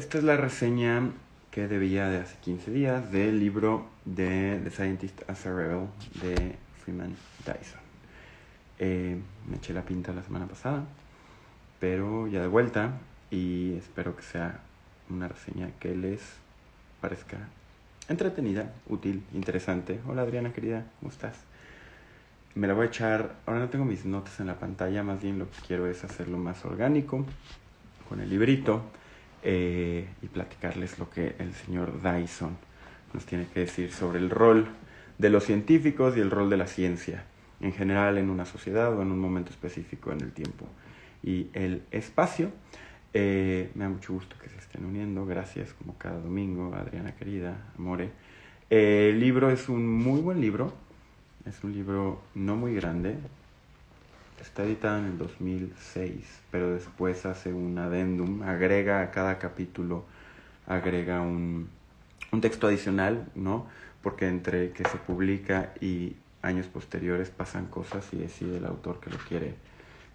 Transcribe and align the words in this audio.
Esta 0.00 0.16
es 0.16 0.24
la 0.24 0.38
reseña 0.38 1.10
que 1.50 1.68
debía 1.68 2.08
de 2.08 2.20
hace 2.20 2.34
15 2.40 2.70
días 2.70 3.12
del 3.12 3.38
libro 3.38 3.84
de 4.06 4.58
The 4.64 4.70
Scientist 4.70 5.28
as 5.28 5.44
a 5.44 5.54
Rebel 5.54 5.88
de 6.22 6.56
Freeman 6.82 7.14
Dyson. 7.40 7.80
Eh, 8.78 9.20
me 9.46 9.58
eché 9.58 9.74
la 9.74 9.82
pinta 9.82 10.14
la 10.14 10.22
semana 10.22 10.46
pasada, 10.46 10.84
pero 11.80 12.26
ya 12.28 12.40
de 12.40 12.46
vuelta 12.46 12.92
y 13.30 13.74
espero 13.74 14.16
que 14.16 14.22
sea 14.22 14.60
una 15.10 15.28
reseña 15.28 15.68
que 15.78 15.94
les 15.94 16.22
parezca 17.02 17.36
entretenida, 18.08 18.72
útil, 18.88 19.22
interesante. 19.34 20.00
Hola 20.08 20.22
Adriana 20.22 20.54
querida, 20.54 20.86
¿cómo 20.98 21.12
estás? 21.12 21.36
Me 22.54 22.66
la 22.66 22.72
voy 22.72 22.86
a 22.86 22.88
echar, 22.88 23.34
ahora 23.44 23.60
no 23.60 23.68
tengo 23.68 23.84
mis 23.84 24.06
notas 24.06 24.40
en 24.40 24.46
la 24.46 24.58
pantalla, 24.58 25.02
más 25.02 25.20
bien 25.20 25.38
lo 25.38 25.50
que 25.50 25.58
quiero 25.66 25.86
es 25.86 26.04
hacerlo 26.04 26.38
más 26.38 26.64
orgánico 26.64 27.26
con 28.08 28.22
el 28.22 28.30
librito 28.30 28.82
eh, 29.42 30.06
y 30.22 30.26
platicarles 30.26 30.98
lo 30.98 31.10
que 31.10 31.34
el 31.38 31.54
señor 31.54 32.00
Dyson 32.02 32.56
nos 33.12 33.26
tiene 33.26 33.46
que 33.46 33.60
decir 33.60 33.92
sobre 33.92 34.18
el 34.18 34.30
rol 34.30 34.68
de 35.18 35.30
los 35.30 35.44
científicos 35.44 36.16
y 36.16 36.20
el 36.20 36.30
rol 36.30 36.48
de 36.50 36.56
la 36.56 36.66
ciencia 36.66 37.24
en 37.60 37.72
general 37.72 38.18
en 38.18 38.30
una 38.30 38.46
sociedad 38.46 38.96
o 38.96 39.02
en 39.02 39.10
un 39.10 39.18
momento 39.18 39.50
específico 39.50 40.12
en 40.12 40.20
el 40.20 40.32
tiempo 40.32 40.66
y 41.22 41.48
el 41.52 41.82
espacio. 41.90 42.50
Eh, 43.12 43.70
me 43.74 43.84
da 43.84 43.90
mucho 43.90 44.12
gusto 44.12 44.36
que 44.42 44.48
se 44.48 44.56
estén 44.56 44.84
uniendo. 44.84 45.26
Gracias, 45.26 45.72
como 45.74 45.96
cada 45.98 46.18
domingo, 46.18 46.74
Adriana 46.74 47.14
querida, 47.16 47.72
Amore. 47.76 48.10
Eh, 48.70 49.10
el 49.10 49.20
libro 49.20 49.50
es 49.50 49.68
un 49.68 49.86
muy 49.86 50.20
buen 50.20 50.40
libro. 50.40 50.72
Es 51.44 51.62
un 51.64 51.72
libro 51.72 52.22
no 52.34 52.56
muy 52.56 52.74
grande. 52.74 53.16
Está 54.40 54.64
editado 54.64 54.98
en 54.98 55.04
el 55.06 55.18
2006, 55.18 56.24
pero 56.50 56.72
después 56.72 57.26
hace 57.26 57.52
un 57.52 57.78
adendum, 57.78 58.42
agrega 58.42 59.02
a 59.02 59.10
cada 59.10 59.38
capítulo, 59.38 60.04
agrega 60.66 61.20
un, 61.20 61.68
un 62.32 62.40
texto 62.40 62.66
adicional, 62.66 63.26
¿no? 63.34 63.66
Porque 64.02 64.28
entre 64.28 64.70
que 64.72 64.88
se 64.88 64.96
publica 64.96 65.74
y 65.80 66.16
años 66.42 66.66
posteriores 66.66 67.30
pasan 67.30 67.66
cosas 67.66 68.08
y 68.12 68.16
decide 68.16 68.56
el 68.56 68.64
autor 68.64 69.00
que 69.00 69.10
lo 69.10 69.18
quiere 69.18 69.54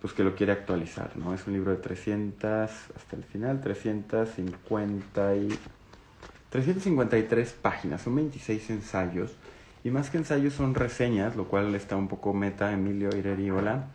pues 0.06 0.14
que 0.14 0.23
lo 0.23 0.36
quiere 0.36 0.52
actualizar, 0.52 1.18
¿no? 1.18 1.34
Es 1.34 1.48
un 1.48 1.53
libro 1.53 1.72
de 1.72 1.78
300, 1.78 2.70
hasta 2.70 3.16
el 3.16 3.23
final, 3.23 3.59
350 3.59 5.36
y, 5.36 5.59
353 6.52 7.53
páginas, 7.53 8.03
son 8.03 8.16
26 8.16 8.70
ensayos, 8.70 9.31
y 9.84 9.90
más 9.90 10.12
que 10.12 10.18
ensayos 10.18 10.53
son 10.53 10.76
reseñas, 10.76 11.36
lo 11.36 11.46
cual 11.46 11.73
está 11.73 11.96
un 11.96 12.08
poco 12.08 12.36
meta, 12.36 12.72
Emilio 12.72 13.09
Ireriola. 13.18 13.88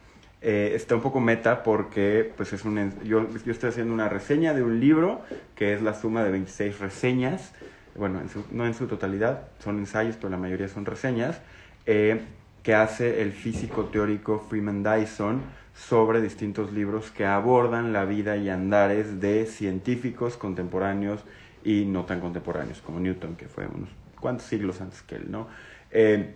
Eh, 0.42 0.72
está 0.74 0.94
un 0.94 1.02
poco 1.02 1.20
meta 1.20 1.62
porque 1.62 2.32
pues 2.34 2.54
es 2.54 2.64
un, 2.64 2.94
yo, 3.04 3.28
yo 3.44 3.52
estoy 3.52 3.68
haciendo 3.68 3.92
una 3.92 4.08
reseña 4.08 4.54
de 4.54 4.62
un 4.62 4.80
libro 4.80 5.20
que 5.54 5.74
es 5.74 5.82
la 5.82 5.92
suma 5.92 6.24
de 6.24 6.30
26 6.30 6.78
reseñas, 6.78 7.52
bueno, 7.94 8.22
no 8.50 8.66
en 8.66 8.72
su 8.72 8.86
totalidad, 8.86 9.48
son 9.58 9.78
ensayos, 9.78 10.16
pero 10.16 10.30
la 10.30 10.38
mayoría 10.38 10.68
son 10.68 10.86
reseñas, 10.86 11.40
eh, 11.84 12.22
que 12.62 12.74
hace 12.74 13.20
el 13.20 13.32
físico 13.32 13.86
teórico 13.86 14.38
Freeman 14.48 14.82
Dyson 14.82 15.42
sobre 15.74 16.22
distintos 16.22 16.72
libros 16.72 17.10
que 17.10 17.26
abordan 17.26 17.92
la 17.92 18.06
vida 18.06 18.36
y 18.36 18.48
andares 18.48 19.20
de 19.20 19.44
científicos 19.44 20.38
contemporáneos 20.38 21.22
y 21.64 21.84
no 21.84 22.04
tan 22.04 22.20
contemporáneos, 22.20 22.80
como 22.80 22.98
Newton, 23.00 23.36
que 23.36 23.46
fue 23.46 23.66
unos 23.66 23.90
cuantos 24.18 24.46
siglos 24.46 24.80
antes 24.80 25.02
que 25.02 25.16
él, 25.16 25.30
¿no? 25.30 25.48
Eh, 25.90 26.34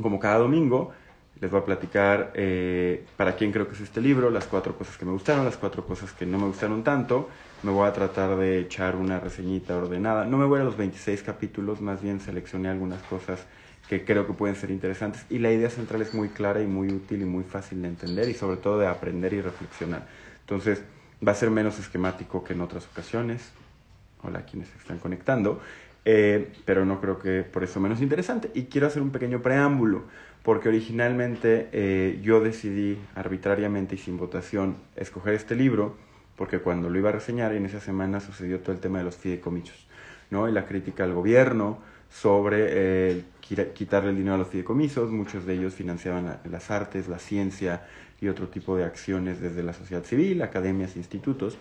como 0.00 0.18
cada 0.18 0.38
domingo, 0.38 0.92
les 1.40 1.50
voy 1.50 1.60
a 1.60 1.64
platicar 1.64 2.32
eh, 2.34 3.04
para 3.16 3.36
quién 3.36 3.52
creo 3.52 3.68
que 3.68 3.74
es 3.74 3.80
este 3.80 4.00
libro, 4.00 4.30
las 4.30 4.46
cuatro 4.46 4.76
cosas 4.76 4.96
que 4.96 5.04
me 5.04 5.12
gustaron, 5.12 5.44
las 5.44 5.56
cuatro 5.56 5.86
cosas 5.86 6.12
que 6.12 6.26
no 6.26 6.38
me 6.38 6.46
gustaron 6.46 6.82
tanto. 6.82 7.28
Me 7.62 7.70
voy 7.70 7.86
a 7.86 7.92
tratar 7.92 8.36
de 8.36 8.60
echar 8.60 8.96
una 8.96 9.20
reseñita 9.20 9.76
ordenada. 9.76 10.24
No 10.24 10.36
me 10.36 10.46
voy 10.46 10.60
a 10.60 10.64
los 10.64 10.76
26 10.76 11.22
capítulos, 11.22 11.80
más 11.80 12.02
bien 12.02 12.20
seleccioné 12.20 12.68
algunas 12.68 13.02
cosas 13.04 13.46
que 13.88 14.04
creo 14.04 14.26
que 14.26 14.34
pueden 14.34 14.54
ser 14.54 14.70
interesantes 14.70 15.24
y 15.30 15.38
la 15.38 15.50
idea 15.50 15.70
central 15.70 16.02
es 16.02 16.12
muy 16.12 16.28
clara 16.28 16.60
y 16.60 16.66
muy 16.66 16.88
útil 16.88 17.22
y 17.22 17.24
muy 17.24 17.44
fácil 17.44 17.80
de 17.82 17.88
entender 17.88 18.28
y 18.28 18.34
sobre 18.34 18.58
todo 18.58 18.78
de 18.78 18.86
aprender 18.86 19.32
y 19.32 19.40
reflexionar. 19.40 20.06
Entonces 20.40 20.82
va 21.26 21.32
a 21.32 21.34
ser 21.34 21.50
menos 21.50 21.78
esquemático 21.78 22.44
que 22.44 22.52
en 22.52 22.60
otras 22.60 22.86
ocasiones. 22.86 23.50
Hola 24.22 24.42
quienes 24.44 24.68
se 24.68 24.78
están 24.78 24.98
conectando. 24.98 25.60
Eh, 26.04 26.52
pero 26.64 26.86
no 26.86 27.00
creo 27.00 27.18
que 27.18 27.42
por 27.42 27.64
eso 27.64 27.80
menos 27.80 28.00
interesante. 28.00 28.50
Y 28.54 28.64
quiero 28.64 28.86
hacer 28.86 29.02
un 29.02 29.10
pequeño 29.10 29.42
preámbulo, 29.42 30.04
porque 30.48 30.70
originalmente 30.70 31.68
eh, 31.72 32.20
yo 32.22 32.40
decidí 32.40 32.96
arbitrariamente 33.14 33.96
y 33.96 33.98
sin 33.98 34.16
votación 34.16 34.76
escoger 34.96 35.34
este 35.34 35.54
libro, 35.54 35.94
porque 36.36 36.60
cuando 36.60 36.88
lo 36.88 36.98
iba 36.98 37.10
a 37.10 37.12
reseñar 37.12 37.52
en 37.52 37.66
esa 37.66 37.80
semana 37.80 38.18
sucedió 38.18 38.58
todo 38.60 38.72
el 38.72 38.80
tema 38.80 38.96
de 38.96 39.04
los 39.04 39.18
fideicomisos, 39.18 39.86
¿no? 40.30 40.48
Y 40.48 40.52
la 40.52 40.64
crítica 40.64 41.04
al 41.04 41.12
gobierno, 41.12 41.80
sobre 42.08 42.64
eh, 42.70 43.24
quitarle 43.74 44.08
el 44.08 44.16
dinero 44.16 44.36
a 44.36 44.38
los 44.38 44.48
fideicomisos. 44.48 45.10
Muchos 45.10 45.44
de 45.44 45.52
ellos 45.52 45.74
financiaban 45.74 46.38
las 46.50 46.70
artes, 46.70 47.08
la 47.08 47.18
ciencia 47.18 47.86
y 48.18 48.28
otro 48.28 48.48
tipo 48.48 48.74
de 48.74 48.84
acciones 48.84 49.42
desde 49.42 49.62
la 49.62 49.74
sociedad 49.74 50.04
civil, 50.04 50.40
academias, 50.40 50.96
institutos. 50.96 51.58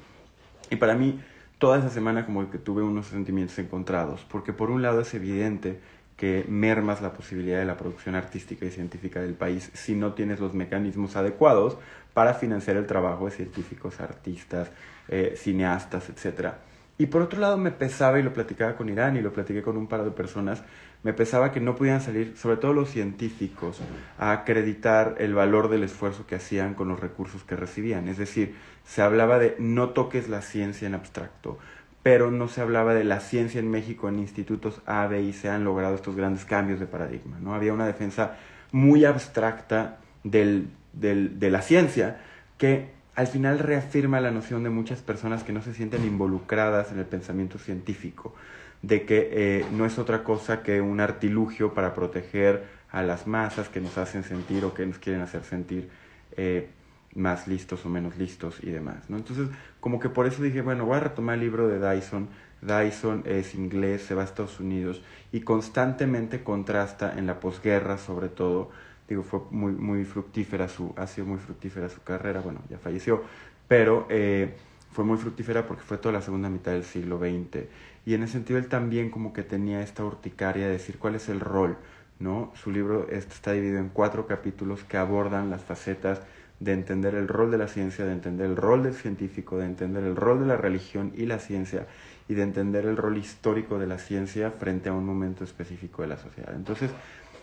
Y 0.69 0.77
para 0.77 0.95
mí, 0.95 1.19
toda 1.57 1.79
esa 1.79 1.89
semana 1.89 2.25
como 2.25 2.49
que 2.49 2.57
tuve 2.57 2.83
unos 2.83 3.07
sentimientos 3.07 3.59
encontrados, 3.59 4.25
porque 4.29 4.53
por 4.53 4.71
un 4.71 4.81
lado 4.81 5.01
es 5.01 5.13
evidente 5.13 5.81
que 6.17 6.45
mermas 6.49 7.01
la 7.01 7.13
posibilidad 7.13 7.59
de 7.59 7.65
la 7.65 7.77
producción 7.77 8.15
artística 8.15 8.65
y 8.65 8.71
científica 8.71 9.21
del 9.21 9.35
país 9.35 9.71
si 9.73 9.95
no 9.95 10.13
tienes 10.13 10.39
los 10.39 10.53
mecanismos 10.53 11.15
adecuados 11.15 11.77
para 12.13 12.33
financiar 12.33 12.75
el 12.75 12.87
trabajo 12.87 13.25
de 13.25 13.31
científicos, 13.31 14.01
artistas, 14.01 14.69
eh, 15.07 15.35
cineastas, 15.37 16.09
etcétera 16.09 16.57
y 16.99 17.05
por 17.07 17.21
otro 17.21 17.39
lado 17.39 17.57
me 17.57 17.71
pesaba, 17.71 18.19
y 18.19 18.23
lo 18.23 18.33
platicaba 18.33 18.75
con 18.75 18.89
Irán 18.89 19.17
y 19.17 19.21
lo 19.21 19.31
platiqué 19.31 19.61
con 19.61 19.77
un 19.77 19.87
par 19.87 20.03
de 20.03 20.11
personas, 20.11 20.63
me 21.03 21.13
pesaba 21.13 21.51
que 21.51 21.59
no 21.59 21.75
pudieran 21.75 22.01
salir, 22.01 22.35
sobre 22.35 22.57
todo 22.57 22.73
los 22.73 22.89
científicos, 22.89 23.79
a 24.17 24.31
acreditar 24.31 25.15
el 25.19 25.35
valor 25.35 25.69
del 25.69 25.83
esfuerzo 25.83 26.25
que 26.25 26.35
hacían 26.35 26.73
con 26.73 26.87
los 26.87 26.99
recursos 26.99 27.43
que 27.43 27.55
recibían. 27.55 28.07
Es 28.07 28.17
decir, 28.17 28.55
se 28.83 29.03
hablaba 29.03 29.37
de 29.37 29.55
no 29.59 29.89
toques 29.89 30.27
la 30.27 30.41
ciencia 30.41 30.87
en 30.87 30.95
abstracto, 30.95 31.59
pero 32.07 32.31
no 32.31 32.47
se 32.47 32.61
hablaba 32.61 32.93
de 32.93 33.03
la 33.03 33.19
ciencia 33.19 33.59
en 33.59 33.69
México 33.69 34.07
en 34.07 34.19
institutos 34.19 34.79
A, 34.85 35.07
B 35.07 35.23
y 35.23 35.33
C 35.33 35.49
han 35.49 35.65
logrado 35.65 35.93
estos 35.93 36.15
grandes 36.15 36.45
cambios 36.45 36.79
de 36.79 36.85
paradigma. 36.85 37.37
¿no? 37.41 37.53
Había 37.53 37.73
una 37.73 37.85
defensa 37.85 38.37
muy 38.71 39.03
abstracta 39.03 39.97
del, 40.23 40.69
del, 40.93 41.37
de 41.37 41.51
la 41.51 41.61
ciencia 41.61 42.21
que 42.57 42.91
al 43.13 43.27
final 43.27 43.59
reafirma 43.59 44.21
la 44.21 44.31
noción 44.31 44.63
de 44.63 44.69
muchas 44.69 45.01
personas 45.01 45.43
que 45.43 45.51
no 45.51 45.61
se 45.61 45.73
sienten 45.73 46.05
involucradas 46.05 46.93
en 46.93 46.99
el 46.99 47.05
pensamiento 47.05 47.59
científico, 47.59 48.33
de 48.81 49.05
que 49.05 49.29
eh, 49.33 49.65
no 49.73 49.85
es 49.85 49.99
otra 49.99 50.23
cosa 50.23 50.63
que 50.63 50.79
un 50.79 51.01
artilugio 51.01 51.73
para 51.73 51.93
proteger 51.93 52.67
a 52.89 53.03
las 53.03 53.27
masas 53.27 53.67
que 53.67 53.81
nos 53.81 53.97
hacen 53.97 54.23
sentir 54.23 54.63
o 54.63 54.73
que 54.73 54.85
nos 54.85 54.97
quieren 54.97 55.23
hacer 55.23 55.43
sentir 55.43 55.89
eh, 56.37 56.69
más 57.17 57.47
listos 57.47 57.85
o 57.85 57.89
menos 57.89 58.17
listos 58.17 58.59
y 58.61 58.69
demás. 58.69 59.09
¿no? 59.09 59.17
Entonces, 59.17 59.49
como 59.79 59.99
que 59.99 60.09
por 60.09 60.27
eso 60.27 60.41
dije, 60.43 60.61
bueno, 60.61 60.85
voy 60.85 60.97
a 60.97 61.01
retomar 61.01 61.35
el 61.35 61.41
libro 61.41 61.67
de 61.67 61.79
Dyson. 61.79 62.29
Dyson 62.61 63.23
es 63.25 63.55
inglés, 63.55 64.03
se 64.03 64.15
va 64.15 64.21
a 64.21 64.25
Estados 64.25 64.59
Unidos 64.59 65.01
y 65.31 65.41
constantemente 65.41 66.43
contrasta 66.43 67.17
en 67.17 67.27
la 67.27 67.39
posguerra, 67.39 67.97
sobre 67.97 68.29
todo, 68.29 68.71
digo, 69.07 69.23
fue 69.23 69.41
muy, 69.51 69.73
muy 69.73 70.05
fructífera 70.05 70.67
su, 70.67 70.93
ha 70.95 71.07
sido 71.07 71.27
muy 71.27 71.37
fructífera 71.37 71.89
su 71.89 72.01
carrera, 72.01 72.41
bueno, 72.41 72.61
ya 72.69 72.77
falleció, 72.77 73.23
pero 73.67 74.07
eh, 74.09 74.55
fue 74.91 75.03
muy 75.03 75.17
fructífera 75.17 75.67
porque 75.67 75.83
fue 75.83 75.97
toda 75.97 76.13
la 76.13 76.21
segunda 76.21 76.49
mitad 76.49 76.71
del 76.71 76.83
siglo 76.83 77.19
XX. 77.19 77.65
Y 78.05 78.13
en 78.13 78.23
ese 78.23 78.33
sentido 78.33 78.57
él 78.57 78.67
también 78.67 79.09
como 79.09 79.33
que 79.33 79.43
tenía 79.43 79.81
esta 79.81 80.03
urticaria 80.03 80.65
de 80.65 80.73
decir 80.73 80.97
cuál 80.97 81.15
es 81.15 81.29
el 81.29 81.39
rol, 81.39 81.77
¿no? 82.19 82.51
Su 82.55 82.71
libro 82.71 83.07
este 83.09 83.33
está 83.33 83.51
dividido 83.51 83.79
en 83.79 83.89
cuatro 83.89 84.25
capítulos 84.25 84.83
que 84.83 84.97
abordan 84.97 85.49
las 85.49 85.63
facetas 85.63 86.21
de 86.59 86.73
entender 86.73 87.15
el 87.15 87.27
rol 87.27 87.51
de 87.51 87.57
la 87.57 87.67
ciencia, 87.67 88.05
de 88.05 88.11
entender 88.11 88.47
el 88.47 88.55
rol 88.55 88.83
del 88.83 88.93
científico, 88.93 89.57
de 89.57 89.65
entender 89.65 90.03
el 90.03 90.15
rol 90.15 90.39
de 90.39 90.47
la 90.47 90.57
religión 90.57 91.11
y 91.15 91.25
la 91.25 91.39
ciencia, 91.39 91.85
y 92.27 92.33
de 92.33 92.43
entender 92.43 92.85
el 92.85 92.97
rol 92.97 93.17
histórico 93.17 93.77
de 93.79 93.87
la 93.87 93.97
ciencia 93.97 94.51
frente 94.51 94.89
a 94.89 94.93
un 94.93 95.05
momento 95.05 95.43
específico 95.43 96.01
de 96.01 96.09
la 96.09 96.17
sociedad. 96.17 96.53
Entonces, 96.55 96.91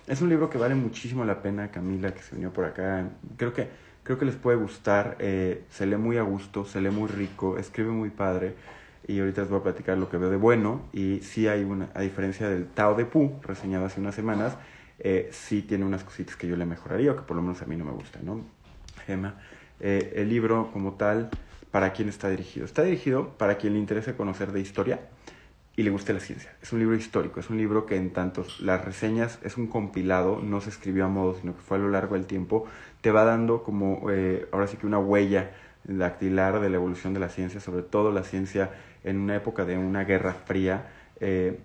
es 0.06 0.20
un 0.20 0.28
libro 0.28 0.50
que 0.50 0.58
vale 0.58 0.74
muchísimo 0.74 1.24
la 1.24 1.40
pena, 1.40 1.70
Camila, 1.70 2.12
que 2.12 2.22
se 2.22 2.34
unió 2.34 2.52
por 2.52 2.66
acá. 2.66 3.08
Creo 3.36 3.54
que, 3.54 3.68
creo 4.02 4.18
que 4.18 4.26
les 4.26 4.36
puede 4.36 4.58
gustar. 4.58 5.16
Eh, 5.18 5.64
se 5.70 5.86
lee 5.86 5.96
muy 5.96 6.18
a 6.18 6.22
gusto, 6.22 6.64
se 6.64 6.80
lee 6.80 6.90
muy 6.90 7.08
rico, 7.08 7.56
escribe 7.56 7.90
muy 7.90 8.10
padre. 8.10 8.54
Y 9.06 9.20
ahorita 9.20 9.42
les 9.42 9.50
voy 9.50 9.60
a 9.60 9.62
platicar 9.62 9.96
lo 9.96 10.10
que 10.10 10.18
veo 10.18 10.28
de 10.28 10.36
bueno. 10.36 10.82
Y 10.92 11.20
sí 11.20 11.48
hay 11.48 11.64
una, 11.64 11.88
a 11.94 12.02
diferencia 12.02 12.48
del 12.48 12.66
Tao 12.66 12.94
de 12.94 13.06
Pu, 13.06 13.40
reseñado 13.42 13.86
hace 13.86 14.00
unas 14.00 14.14
semanas, 14.14 14.58
eh, 14.98 15.28
sí 15.32 15.62
tiene 15.62 15.84
unas 15.84 16.04
cositas 16.04 16.36
que 16.36 16.46
yo 16.46 16.56
le 16.56 16.66
mejoraría 16.66 17.12
o 17.12 17.16
que 17.16 17.22
por 17.22 17.36
lo 17.36 17.42
menos 17.42 17.62
a 17.62 17.66
mí 17.66 17.76
no 17.76 17.84
me 17.84 17.92
gustan, 17.92 18.24
¿no? 18.24 18.44
Gema. 19.06 19.36
Eh, 19.80 20.12
el 20.16 20.28
libro 20.28 20.70
como 20.72 20.94
tal, 20.94 21.30
¿para 21.70 21.92
quién 21.92 22.08
está 22.08 22.28
dirigido? 22.28 22.64
Está 22.66 22.82
dirigido 22.82 23.30
para 23.38 23.56
quien 23.56 23.74
le 23.74 23.78
interese 23.78 24.14
conocer 24.14 24.52
de 24.52 24.60
historia 24.60 25.00
y 25.76 25.82
le 25.82 25.90
guste 25.90 26.12
la 26.12 26.20
ciencia. 26.20 26.54
Es 26.62 26.72
un 26.72 26.78
libro 26.78 26.94
histórico, 26.94 27.40
es 27.40 27.50
un 27.50 27.58
libro 27.58 27.84
que 27.86 27.96
en 27.96 28.12
tantos 28.12 28.60
las 28.60 28.84
reseñas 28.84 29.38
es 29.42 29.56
un 29.56 29.66
compilado, 29.66 30.40
no 30.40 30.60
se 30.60 30.70
escribió 30.70 31.04
a 31.04 31.08
modo, 31.08 31.34
sino 31.34 31.54
que 31.54 31.62
fue 31.62 31.78
a 31.78 31.80
lo 31.80 31.90
largo 31.90 32.14
del 32.14 32.26
tiempo, 32.26 32.66
te 33.00 33.10
va 33.10 33.24
dando 33.24 33.62
como 33.62 34.10
eh, 34.10 34.48
ahora 34.52 34.66
sí 34.66 34.76
que 34.76 34.86
una 34.86 34.98
huella 34.98 35.50
dactilar 35.84 36.60
de 36.60 36.70
la 36.70 36.76
evolución 36.76 37.12
de 37.12 37.20
la 37.20 37.28
ciencia, 37.28 37.60
sobre 37.60 37.82
todo 37.82 38.12
la 38.12 38.22
ciencia 38.22 38.70
en 39.02 39.18
una 39.18 39.36
época 39.36 39.64
de 39.64 39.76
una 39.76 40.04
guerra 40.04 40.32
fría, 40.32 40.86
eh, 41.20 41.60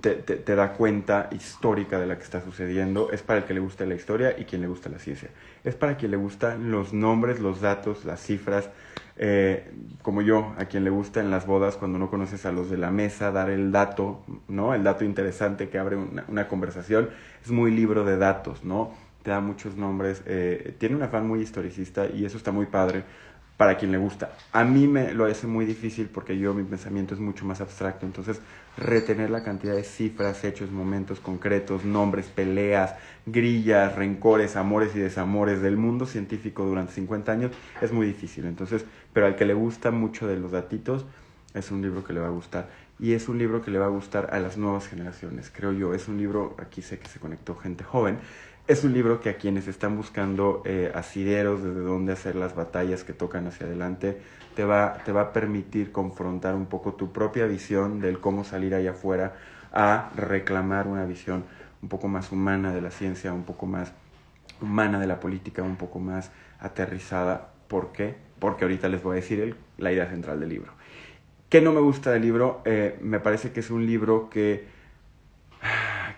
te, 0.00 0.14
te, 0.16 0.54
da 0.54 0.72
cuenta 0.72 1.28
histórica 1.30 1.98
de 1.98 2.06
la 2.06 2.16
que 2.16 2.24
está 2.24 2.40
sucediendo. 2.42 3.10
Es 3.12 3.22
para 3.22 3.40
el 3.40 3.44
que 3.44 3.54
le 3.54 3.60
gusta 3.60 3.84
la 3.86 3.94
historia 3.94 4.38
y 4.38 4.44
quien 4.44 4.60
le 4.60 4.66
gusta 4.66 4.88
la 4.88 4.98
ciencia. 4.98 5.30
Es 5.64 5.74
para 5.74 5.96
quien 5.96 6.10
le 6.10 6.16
gustan 6.16 6.70
los 6.70 6.92
nombres, 6.92 7.40
los 7.40 7.60
datos, 7.60 8.04
las 8.04 8.20
cifras. 8.20 8.68
Eh, 9.16 9.70
como 10.02 10.22
yo, 10.22 10.54
a 10.58 10.66
quien 10.66 10.84
le 10.84 10.90
gusta 10.90 11.20
en 11.20 11.30
las 11.30 11.46
bodas, 11.46 11.76
cuando 11.76 11.98
no 11.98 12.10
conoces 12.10 12.44
a 12.46 12.52
los 12.52 12.68
de 12.68 12.78
la 12.78 12.90
mesa, 12.90 13.30
dar 13.30 13.48
el 13.48 13.72
dato, 13.72 14.22
¿no? 14.48 14.74
El 14.74 14.82
dato 14.82 15.04
interesante 15.04 15.68
que 15.68 15.78
abre 15.78 15.96
una, 15.96 16.24
una 16.28 16.48
conversación. 16.48 17.10
Es 17.44 17.50
muy 17.50 17.70
libro 17.70 18.04
de 18.04 18.16
datos, 18.16 18.64
¿no? 18.64 18.92
Te 19.22 19.30
da 19.30 19.40
muchos 19.40 19.76
nombres. 19.76 20.22
Eh, 20.26 20.74
tiene 20.78 20.96
un 20.96 21.02
afán 21.02 21.26
muy 21.26 21.40
historicista 21.40 22.06
y 22.06 22.24
eso 22.24 22.36
está 22.36 22.50
muy 22.50 22.66
padre 22.66 23.04
para 23.56 23.78
quien 23.78 23.92
le 23.92 23.98
gusta. 23.98 24.32
A 24.52 24.64
mí 24.64 24.86
me 24.86 25.12
lo 25.12 25.24
hace 25.24 25.46
muy 25.46 25.64
difícil 25.64 26.08
porque 26.08 26.38
yo 26.38 26.52
mi 26.52 26.62
pensamiento 26.64 27.14
es 27.14 27.20
mucho 27.20 27.44
más 27.44 27.60
abstracto, 27.60 28.04
entonces 28.04 28.40
retener 28.76 29.30
la 29.30 29.42
cantidad 29.42 29.74
de 29.74 29.84
cifras, 29.84 30.44
hechos, 30.44 30.70
momentos 30.70 31.20
concretos, 31.20 31.84
nombres, 31.84 32.26
peleas, 32.26 32.94
grillas, 33.24 33.94
rencores, 33.96 34.56
amores 34.56 34.94
y 34.94 34.98
desamores 34.98 35.62
del 35.62 35.78
mundo 35.78 36.06
científico 36.06 36.64
durante 36.64 36.92
50 36.92 37.32
años 37.32 37.52
es 37.80 37.92
muy 37.92 38.06
difícil. 38.06 38.44
Entonces, 38.44 38.84
pero 39.12 39.26
al 39.26 39.36
que 39.36 39.46
le 39.46 39.54
gusta 39.54 39.90
mucho 39.90 40.26
de 40.26 40.36
los 40.36 40.52
datitos, 40.52 41.06
es 41.54 41.70
un 41.70 41.80
libro 41.80 42.04
que 42.04 42.12
le 42.12 42.20
va 42.20 42.26
a 42.26 42.30
gustar. 42.30 42.68
Y 42.98 43.12
es 43.12 43.28
un 43.28 43.38
libro 43.38 43.62
que 43.62 43.70
le 43.70 43.78
va 43.78 43.86
a 43.86 43.90
gustar 43.90 44.28
a 44.32 44.38
las 44.40 44.56
nuevas 44.56 44.88
generaciones, 44.88 45.50
creo 45.54 45.72
yo. 45.72 45.94
Es 45.94 46.08
un 46.08 46.18
libro, 46.18 46.54
aquí 46.58 46.82
sé 46.82 46.98
que 46.98 47.08
se 47.08 47.18
conectó 47.18 47.54
gente 47.54 47.84
joven, 47.84 48.18
es 48.68 48.82
un 48.82 48.92
libro 48.92 49.20
que 49.20 49.30
a 49.30 49.36
quienes 49.36 49.68
están 49.68 49.96
buscando 49.96 50.62
eh, 50.64 50.90
asideros 50.94 51.62
desde 51.62 51.80
dónde 51.80 52.12
hacer 52.12 52.34
las 52.34 52.54
batallas 52.54 53.04
que 53.04 53.12
tocan 53.12 53.46
hacia 53.46 53.66
adelante, 53.66 54.20
te 54.54 54.64
va, 54.64 54.98
te 55.04 55.12
va 55.12 55.20
a 55.20 55.32
permitir 55.32 55.92
confrontar 55.92 56.54
un 56.54 56.66
poco 56.66 56.94
tu 56.94 57.12
propia 57.12 57.46
visión 57.46 58.00
del 58.00 58.18
cómo 58.18 58.42
salir 58.42 58.74
allá 58.74 58.90
afuera 58.90 59.36
a 59.72 60.10
reclamar 60.16 60.88
una 60.88 61.04
visión 61.04 61.44
un 61.82 61.88
poco 61.88 62.08
más 62.08 62.32
humana 62.32 62.72
de 62.72 62.80
la 62.80 62.90
ciencia, 62.90 63.32
un 63.32 63.44
poco 63.44 63.66
más 63.66 63.92
humana 64.60 64.98
de 64.98 65.06
la 65.06 65.20
política, 65.20 65.62
un 65.62 65.76
poco 65.76 66.00
más 66.00 66.32
aterrizada. 66.58 67.52
¿Por 67.68 67.92
qué? 67.92 68.16
Porque 68.40 68.64
ahorita 68.64 68.88
les 68.88 69.02
voy 69.02 69.12
a 69.12 69.20
decir 69.20 69.56
la 69.78 69.92
idea 69.92 70.08
central 70.08 70.40
del 70.40 70.48
libro. 70.48 70.72
¿Qué 71.48 71.60
no 71.60 71.72
me 71.72 71.80
gusta 71.80 72.10
del 72.10 72.22
libro? 72.22 72.62
Eh, 72.64 72.98
me 73.00 73.20
parece 73.20 73.52
que 73.52 73.60
es 73.60 73.70
un 73.70 73.86
libro 73.86 74.28
que, 74.28 74.66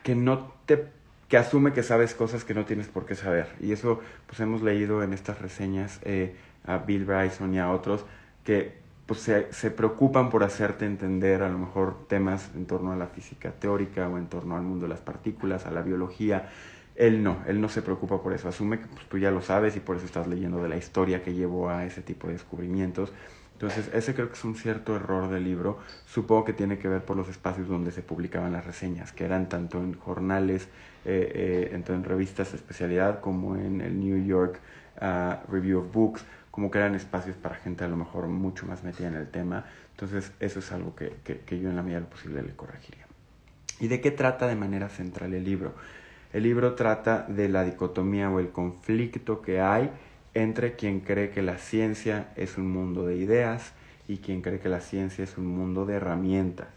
que 0.02 0.14
no 0.14 0.54
te 0.64 0.97
que 1.28 1.36
asume 1.36 1.72
que 1.72 1.82
sabes 1.82 2.14
cosas 2.14 2.44
que 2.44 2.54
no 2.54 2.64
tienes 2.64 2.88
por 2.88 3.04
qué 3.06 3.14
saber. 3.14 3.48
Y 3.60 3.72
eso 3.72 4.00
pues 4.26 4.40
hemos 4.40 4.62
leído 4.62 5.02
en 5.02 5.12
estas 5.12 5.40
reseñas 5.40 6.00
eh, 6.02 6.34
a 6.64 6.78
Bill 6.78 7.04
Bryson 7.04 7.54
y 7.54 7.58
a 7.58 7.70
otros 7.70 8.04
que 8.44 8.78
pues 9.06 9.20
se, 9.20 9.52
se, 9.52 9.70
preocupan 9.70 10.28
por 10.28 10.44
hacerte 10.44 10.84
entender 10.84 11.42
a 11.42 11.48
lo 11.48 11.58
mejor 11.58 12.06
temas 12.08 12.50
en 12.54 12.66
torno 12.66 12.92
a 12.92 12.96
la 12.96 13.06
física 13.06 13.52
teórica 13.52 14.06
o 14.08 14.18
en 14.18 14.26
torno 14.26 14.54
al 14.54 14.62
mundo 14.62 14.84
de 14.84 14.90
las 14.90 15.00
partículas, 15.00 15.64
a 15.64 15.70
la 15.70 15.80
biología. 15.80 16.50
Él 16.94 17.22
no, 17.22 17.38
él 17.46 17.60
no 17.60 17.68
se 17.70 17.80
preocupa 17.80 18.20
por 18.22 18.34
eso, 18.34 18.48
asume 18.48 18.80
que 18.80 18.86
pues, 18.86 19.06
tú 19.06 19.18
ya 19.18 19.30
lo 19.30 19.40
sabes 19.40 19.76
y 19.76 19.80
por 19.80 19.96
eso 19.96 20.04
estás 20.04 20.26
leyendo 20.26 20.62
de 20.62 20.68
la 20.68 20.76
historia 20.76 21.22
que 21.22 21.32
llevó 21.32 21.70
a 21.70 21.86
ese 21.86 22.02
tipo 22.02 22.26
de 22.26 22.34
descubrimientos. 22.34 23.12
Entonces, 23.54 23.90
ese 23.92 24.14
creo 24.14 24.28
que 24.28 24.34
es 24.34 24.44
un 24.44 24.54
cierto 24.54 24.94
error 24.94 25.28
del 25.28 25.42
libro. 25.42 25.78
Supongo 26.06 26.44
que 26.44 26.52
tiene 26.52 26.78
que 26.78 26.86
ver 26.86 27.04
por 27.04 27.16
los 27.16 27.28
espacios 27.28 27.66
donde 27.66 27.90
se 27.90 28.02
publicaban 28.02 28.52
las 28.52 28.64
reseñas, 28.64 29.10
que 29.10 29.24
eran 29.24 29.48
tanto 29.48 29.78
en 29.78 29.94
jornales, 29.94 30.68
eh, 31.08 31.70
eh, 31.72 31.82
en 31.88 32.04
revistas 32.04 32.52
de 32.52 32.58
especialidad, 32.58 33.20
como 33.20 33.56
en 33.56 33.80
el 33.80 33.98
New 33.98 34.24
York 34.26 34.60
uh, 35.00 35.50
Review 35.50 35.80
of 35.80 35.92
Books, 35.92 36.24
como 36.50 36.70
que 36.70 36.78
eran 36.78 36.94
espacios 36.94 37.36
para 37.36 37.54
gente 37.54 37.84
a 37.84 37.88
lo 37.88 37.96
mejor 37.96 38.26
mucho 38.26 38.66
más 38.66 38.84
metida 38.84 39.08
en 39.08 39.14
el 39.14 39.28
tema. 39.28 39.64
Entonces, 39.92 40.32
eso 40.38 40.58
es 40.58 40.70
algo 40.70 40.94
que, 40.94 41.14
que, 41.24 41.40
que 41.40 41.58
yo 41.58 41.70
en 41.70 41.76
la 41.76 41.82
medida 41.82 42.00
de 42.00 42.04
lo 42.04 42.10
posible 42.10 42.42
le 42.42 42.54
corregiría. 42.54 43.06
¿Y 43.80 43.88
de 43.88 44.00
qué 44.00 44.10
trata 44.10 44.46
de 44.46 44.56
manera 44.56 44.88
central 44.88 45.32
el 45.34 45.44
libro? 45.44 45.72
El 46.32 46.42
libro 46.42 46.74
trata 46.74 47.24
de 47.26 47.48
la 47.48 47.64
dicotomía 47.64 48.28
o 48.30 48.38
el 48.38 48.50
conflicto 48.50 49.40
que 49.40 49.60
hay 49.60 49.90
entre 50.34 50.74
quien 50.74 51.00
cree 51.00 51.30
que 51.30 51.42
la 51.42 51.58
ciencia 51.58 52.28
es 52.36 52.58
un 52.58 52.70
mundo 52.70 53.06
de 53.06 53.16
ideas 53.16 53.72
y 54.06 54.18
quien 54.18 54.42
cree 54.42 54.60
que 54.60 54.68
la 54.68 54.80
ciencia 54.80 55.24
es 55.24 55.38
un 55.38 55.46
mundo 55.46 55.86
de 55.86 55.94
herramientas. 55.94 56.68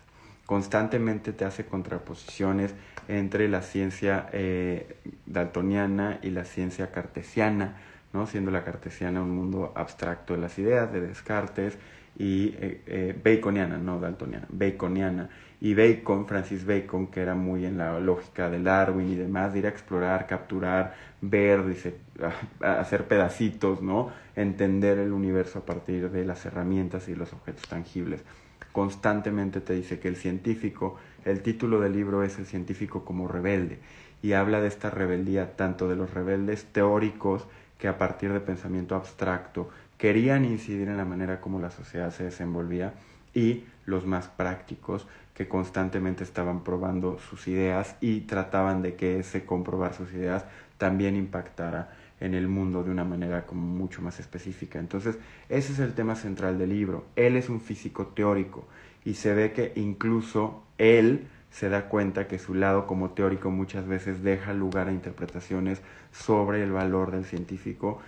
Constantemente 0.51 1.31
te 1.31 1.45
hace 1.45 1.65
contraposiciones 1.65 2.75
entre 3.07 3.47
la 3.47 3.61
ciencia 3.61 4.27
eh, 4.33 4.97
daltoniana 5.25 6.19
y 6.21 6.29
la 6.31 6.43
ciencia 6.43 6.91
cartesiana, 6.91 7.77
¿no? 8.11 8.27
siendo 8.27 8.51
la 8.51 8.65
cartesiana 8.65 9.21
un 9.21 9.33
mundo 9.33 9.71
abstracto 9.75 10.33
de 10.33 10.41
las 10.41 10.59
ideas, 10.59 10.91
de 10.91 10.99
Descartes, 10.99 11.77
y 12.17 12.47
eh, 12.59 12.81
eh, 12.85 13.17
baconiana, 13.23 13.77
no 13.77 13.97
daltoniana, 14.01 14.45
baconiana. 14.49 15.29
Y 15.61 15.73
Bacon, 15.73 16.27
Francis 16.27 16.65
Bacon, 16.65 17.07
que 17.07 17.21
era 17.21 17.33
muy 17.33 17.65
en 17.65 17.77
la 17.77 17.97
lógica 18.01 18.49
de 18.49 18.61
Darwin 18.61 19.09
y 19.09 19.15
demás, 19.15 19.53
de 19.53 19.59
ir 19.59 19.67
a 19.67 19.69
explorar, 19.69 20.27
capturar, 20.27 20.95
ver, 21.21 21.65
dice, 21.65 21.95
hacer 22.59 23.07
pedacitos, 23.07 23.81
¿no? 23.81 24.11
Entender 24.35 24.97
el 24.97 25.13
universo 25.13 25.59
a 25.59 25.65
partir 25.65 26.11
de 26.11 26.25
las 26.25 26.45
herramientas 26.45 27.07
y 27.07 27.15
los 27.15 27.31
objetos 27.31 27.69
tangibles. 27.69 28.25
Constantemente 28.71 29.61
te 29.61 29.73
dice 29.73 29.99
que 29.99 30.07
el 30.07 30.15
científico, 30.15 30.97
el 31.25 31.41
título 31.41 31.79
del 31.79 31.93
libro 31.93 32.23
es 32.23 32.39
El 32.39 32.45
científico 32.45 33.03
como 33.03 33.27
rebelde, 33.27 33.79
y 34.21 34.33
habla 34.33 34.61
de 34.61 34.67
esta 34.67 34.89
rebeldía 34.89 35.55
tanto 35.55 35.89
de 35.89 35.95
los 35.95 36.13
rebeldes 36.13 36.65
teóricos 36.65 37.47
que 37.77 37.87
a 37.87 37.97
partir 37.97 38.31
de 38.31 38.39
pensamiento 38.39 38.95
abstracto 38.95 39.69
querían 39.97 40.45
incidir 40.45 40.87
en 40.87 40.97
la 40.97 41.05
manera 41.05 41.41
como 41.41 41.59
la 41.59 41.71
sociedad 41.71 42.11
se 42.11 42.25
desenvolvía 42.25 42.93
y 43.33 43.63
los 43.85 44.05
más 44.05 44.27
prácticos 44.27 45.07
que 45.41 45.47
constantemente 45.47 46.23
estaban 46.23 46.63
probando 46.63 47.17
sus 47.17 47.47
ideas 47.47 47.95
y 47.99 48.21
trataban 48.21 48.83
de 48.83 48.93
que 48.93 49.17
ese 49.17 49.43
comprobar 49.43 49.95
sus 49.95 50.13
ideas 50.13 50.45
también 50.77 51.15
impactara 51.15 51.89
en 52.19 52.35
el 52.35 52.47
mundo 52.47 52.83
de 52.83 52.91
una 52.91 53.05
manera 53.05 53.47
como 53.47 53.63
mucho 53.63 54.03
más 54.03 54.19
específica. 54.19 54.77
Entonces, 54.77 55.17
ese 55.49 55.73
es 55.73 55.79
el 55.79 55.95
tema 55.95 56.15
central 56.15 56.59
del 56.59 56.69
libro. 56.69 57.05
Él 57.15 57.37
es 57.37 57.49
un 57.49 57.59
físico 57.59 58.05
teórico 58.05 58.67
y 59.03 59.15
se 59.15 59.33
ve 59.33 59.51
que 59.51 59.71
incluso 59.75 60.61
él 60.77 61.27
se 61.49 61.69
da 61.69 61.89
cuenta 61.89 62.27
que 62.27 62.37
su 62.37 62.53
lado 62.53 62.85
como 62.85 63.09
teórico 63.09 63.49
muchas 63.49 63.87
veces 63.87 64.21
deja 64.21 64.53
lugar 64.53 64.89
a 64.89 64.91
interpretaciones 64.91 65.81
sobre 66.11 66.61
el 66.61 66.71
valor 66.71 67.09
del 67.09 67.25
científico 67.25 67.99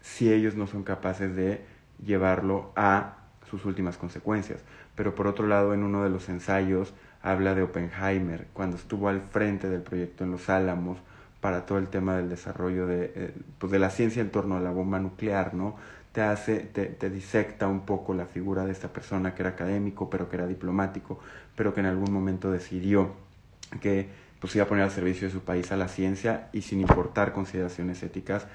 si 0.00 0.32
ellos 0.32 0.54
no 0.54 0.66
son 0.66 0.84
capaces 0.84 1.36
de 1.36 1.60
llevarlo 2.02 2.72
a 2.76 3.17
sus 3.50 3.64
últimas 3.64 3.96
consecuencias. 3.96 4.60
Pero 4.94 5.14
por 5.14 5.26
otro 5.26 5.46
lado, 5.46 5.74
en 5.74 5.82
uno 5.82 6.02
de 6.02 6.10
los 6.10 6.28
ensayos 6.28 6.94
habla 7.22 7.54
de 7.54 7.62
Oppenheimer, 7.62 8.46
cuando 8.52 8.76
estuvo 8.76 9.08
al 9.08 9.22
frente 9.22 9.68
del 9.68 9.82
proyecto 9.82 10.24
en 10.24 10.30
Los 10.30 10.48
Álamos 10.48 10.98
para 11.40 11.66
todo 11.66 11.78
el 11.78 11.88
tema 11.88 12.16
del 12.16 12.28
desarrollo 12.28 12.86
de, 12.86 13.12
eh, 13.14 13.34
pues 13.58 13.70
de 13.72 13.78
la 13.78 13.90
ciencia 13.90 14.20
en 14.22 14.30
torno 14.30 14.56
a 14.56 14.60
la 14.60 14.70
bomba 14.70 14.98
nuclear, 14.98 15.54
¿no? 15.54 15.76
Te 16.12 16.22
hace, 16.22 16.60
te, 16.60 17.10
disecta 17.10 17.68
un 17.68 17.80
poco 17.80 18.14
la 18.14 18.26
figura 18.26 18.64
de 18.64 18.72
esta 18.72 18.88
persona 18.88 19.34
que 19.34 19.42
era 19.42 19.50
académico, 19.50 20.10
pero 20.10 20.28
que 20.28 20.36
era 20.36 20.46
diplomático, 20.46 21.20
pero 21.54 21.74
que 21.74 21.80
en 21.80 21.86
algún 21.86 22.12
momento 22.12 22.50
decidió 22.50 23.12
que 23.80 24.08
pues 24.40 24.54
iba 24.56 24.64
a 24.64 24.68
poner 24.68 24.84
al 24.84 24.90
servicio 24.90 25.28
de 25.28 25.32
su 25.32 25.40
país 25.40 25.70
a 25.70 25.76
la 25.76 25.88
ciencia 25.88 26.48
y 26.52 26.62
sin 26.62 26.80
importar 26.80 27.32
consideraciones 27.32 28.02
éticas, 28.02 28.46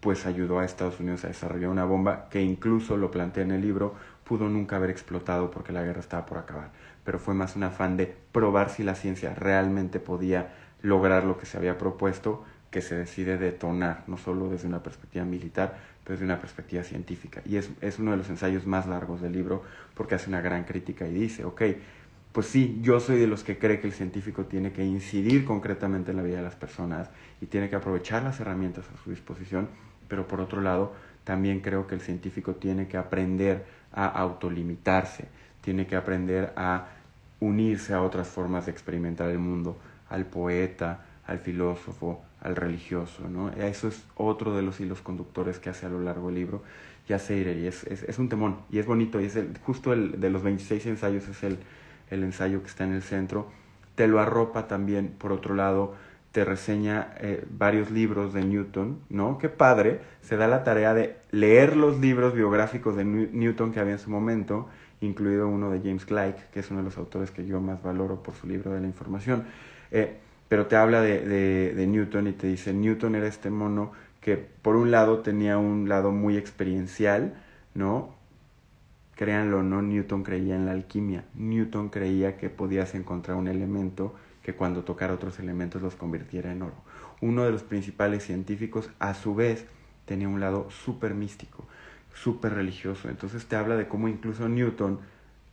pues 0.00 0.26
ayudó 0.26 0.58
a 0.58 0.64
Estados 0.64 0.98
Unidos 0.98 1.24
a 1.24 1.28
desarrollar 1.28 1.70
una 1.70 1.84
bomba 1.84 2.28
que 2.30 2.42
incluso 2.42 2.96
lo 2.96 3.10
plantea 3.10 3.44
en 3.44 3.52
el 3.52 3.60
libro, 3.60 3.94
pudo 4.30 4.48
nunca 4.48 4.76
haber 4.76 4.90
explotado 4.90 5.50
porque 5.50 5.72
la 5.72 5.82
guerra 5.82 5.98
estaba 5.98 6.24
por 6.24 6.38
acabar, 6.38 6.70
pero 7.04 7.18
fue 7.18 7.34
más 7.34 7.56
un 7.56 7.64
afán 7.64 7.96
de 7.96 8.06
probar 8.30 8.70
si 8.70 8.84
la 8.84 8.94
ciencia 8.94 9.34
realmente 9.34 9.98
podía 9.98 10.54
lograr 10.82 11.24
lo 11.24 11.36
que 11.36 11.46
se 11.46 11.58
había 11.58 11.76
propuesto 11.76 12.44
que 12.70 12.80
se 12.80 12.94
decide 12.94 13.38
detonar, 13.38 14.04
no 14.06 14.18
solo 14.18 14.48
desde 14.48 14.68
una 14.68 14.84
perspectiva 14.84 15.24
militar, 15.24 15.78
pero 16.04 16.12
desde 16.14 16.26
una 16.26 16.38
perspectiva 16.38 16.84
científica. 16.84 17.42
Y 17.44 17.56
es, 17.56 17.70
es 17.80 17.98
uno 17.98 18.12
de 18.12 18.18
los 18.18 18.30
ensayos 18.30 18.68
más 18.68 18.86
largos 18.86 19.20
del 19.20 19.32
libro 19.32 19.64
porque 19.96 20.14
hace 20.14 20.28
una 20.28 20.40
gran 20.40 20.62
crítica 20.62 21.08
y 21.08 21.12
dice, 21.12 21.44
ok, 21.44 21.62
pues 22.30 22.46
sí, 22.46 22.78
yo 22.82 23.00
soy 23.00 23.18
de 23.18 23.26
los 23.26 23.42
que 23.42 23.58
cree 23.58 23.80
que 23.80 23.88
el 23.88 23.92
científico 23.92 24.44
tiene 24.44 24.70
que 24.70 24.84
incidir 24.84 25.44
concretamente 25.44 26.12
en 26.12 26.18
la 26.18 26.22
vida 26.22 26.36
de 26.36 26.44
las 26.44 26.54
personas 26.54 27.10
y 27.40 27.46
tiene 27.46 27.68
que 27.68 27.74
aprovechar 27.74 28.22
las 28.22 28.38
herramientas 28.38 28.84
a 28.94 29.02
su 29.02 29.10
disposición, 29.10 29.68
pero 30.06 30.28
por 30.28 30.40
otro 30.40 30.60
lado, 30.60 30.92
también 31.24 31.60
creo 31.60 31.88
que 31.88 31.96
el 31.96 32.00
científico 32.00 32.54
tiene 32.54 32.86
que 32.86 32.96
aprender 32.96 33.79
a 33.92 34.06
autolimitarse, 34.06 35.28
tiene 35.60 35.86
que 35.86 35.96
aprender 35.96 36.52
a 36.56 36.86
unirse 37.40 37.94
a 37.94 38.02
otras 38.02 38.28
formas 38.28 38.66
de 38.66 38.72
experimentar 38.72 39.30
el 39.30 39.38
mundo, 39.38 39.76
al 40.08 40.26
poeta, 40.26 41.04
al 41.26 41.38
filósofo, 41.38 42.22
al 42.40 42.56
religioso, 42.56 43.28
¿no? 43.28 43.50
Eso 43.50 43.88
es 43.88 44.04
otro 44.16 44.56
de 44.56 44.62
los 44.62 44.80
hilos 44.80 45.00
conductores 45.00 45.58
que 45.58 45.70
hace 45.70 45.86
a 45.86 45.88
lo 45.88 46.00
largo 46.00 46.26
del 46.26 46.36
libro. 46.36 46.62
Ya 47.08 47.18
sé, 47.18 47.38
y 47.38 47.66
es, 47.66 47.84
es, 47.84 48.02
es, 48.04 48.18
un 48.18 48.28
temón, 48.28 48.58
y 48.70 48.78
es 48.78 48.86
bonito, 48.86 49.20
y 49.20 49.24
es 49.24 49.36
el, 49.36 49.58
justo 49.64 49.92
el, 49.92 50.20
de 50.20 50.30
los 50.30 50.42
26 50.42 50.86
ensayos 50.86 51.28
es 51.28 51.42
el, 51.42 51.58
el 52.10 52.22
ensayo 52.22 52.62
que 52.62 52.68
está 52.68 52.84
en 52.84 52.92
el 52.92 53.02
centro. 53.02 53.50
Te 53.94 54.06
lo 54.06 54.20
arropa 54.20 54.68
también, 54.68 55.14
por 55.18 55.32
otro 55.32 55.54
lado, 55.54 55.94
te 56.32 56.44
reseña 56.44 57.14
eh, 57.18 57.44
varios 57.50 57.90
libros 57.90 58.32
de 58.32 58.44
Newton, 58.44 59.00
¿no? 59.08 59.38
Qué 59.38 59.48
padre, 59.48 60.00
se 60.22 60.36
da 60.36 60.46
la 60.46 60.62
tarea 60.62 60.94
de 60.94 61.16
leer 61.30 61.76
los 61.76 61.98
libros 61.98 62.34
biográficos 62.34 62.96
de 62.96 63.04
Newton 63.04 63.72
que 63.72 63.80
había 63.80 63.94
en 63.94 63.98
su 63.98 64.10
momento 64.10 64.68
incluido 65.00 65.48
uno 65.48 65.70
de 65.70 65.78
James 65.80 66.06
Gleick, 66.06 66.50
que 66.50 66.60
es 66.60 66.70
uno 66.70 66.80
de 66.80 66.84
los 66.84 66.98
autores 66.98 67.30
que 67.30 67.46
yo 67.46 67.60
más 67.60 67.82
valoro 67.82 68.22
por 68.22 68.34
su 68.34 68.46
libro 68.46 68.72
de 68.72 68.80
la 68.80 68.86
información. 68.86 69.44
Eh, 69.90 70.18
pero 70.48 70.66
te 70.66 70.76
habla 70.76 71.00
de, 71.00 71.20
de, 71.20 71.74
de, 71.74 71.86
Newton 71.86 72.26
y 72.28 72.32
te 72.32 72.46
dice, 72.46 72.74
Newton 72.74 73.14
era 73.14 73.26
este 73.26 73.50
mono 73.50 73.92
que 74.20 74.36
por 74.36 74.76
un 74.76 74.90
lado 74.90 75.20
tenía 75.20 75.58
un 75.58 75.88
lado 75.88 76.12
muy 76.12 76.36
experiencial, 76.36 77.34
¿no? 77.74 78.14
Créanlo, 79.16 79.62
no, 79.62 79.82
Newton 79.82 80.22
creía 80.22 80.56
en 80.56 80.66
la 80.66 80.72
alquimia. 80.72 81.24
Newton 81.34 81.88
creía 81.88 82.36
que 82.36 82.50
podías 82.50 82.94
encontrar 82.94 83.36
un 83.36 83.48
elemento 83.48 84.14
que 84.50 84.56
cuando 84.56 84.82
tocara 84.82 85.14
otros 85.14 85.38
elementos 85.38 85.80
los 85.80 85.94
convirtiera 85.94 86.50
en 86.50 86.62
oro. 86.62 86.74
Uno 87.20 87.44
de 87.44 87.52
los 87.52 87.62
principales 87.62 88.24
científicos, 88.24 88.90
a 88.98 89.14
su 89.14 89.36
vez, 89.36 89.64
tenía 90.06 90.28
un 90.28 90.40
lado 90.40 90.68
súper 90.70 91.14
místico, 91.14 91.64
súper 92.14 92.54
religioso. 92.54 93.08
Entonces 93.08 93.46
te 93.46 93.54
habla 93.54 93.76
de 93.76 93.86
cómo 93.86 94.08
incluso 94.08 94.48
Newton, 94.48 94.98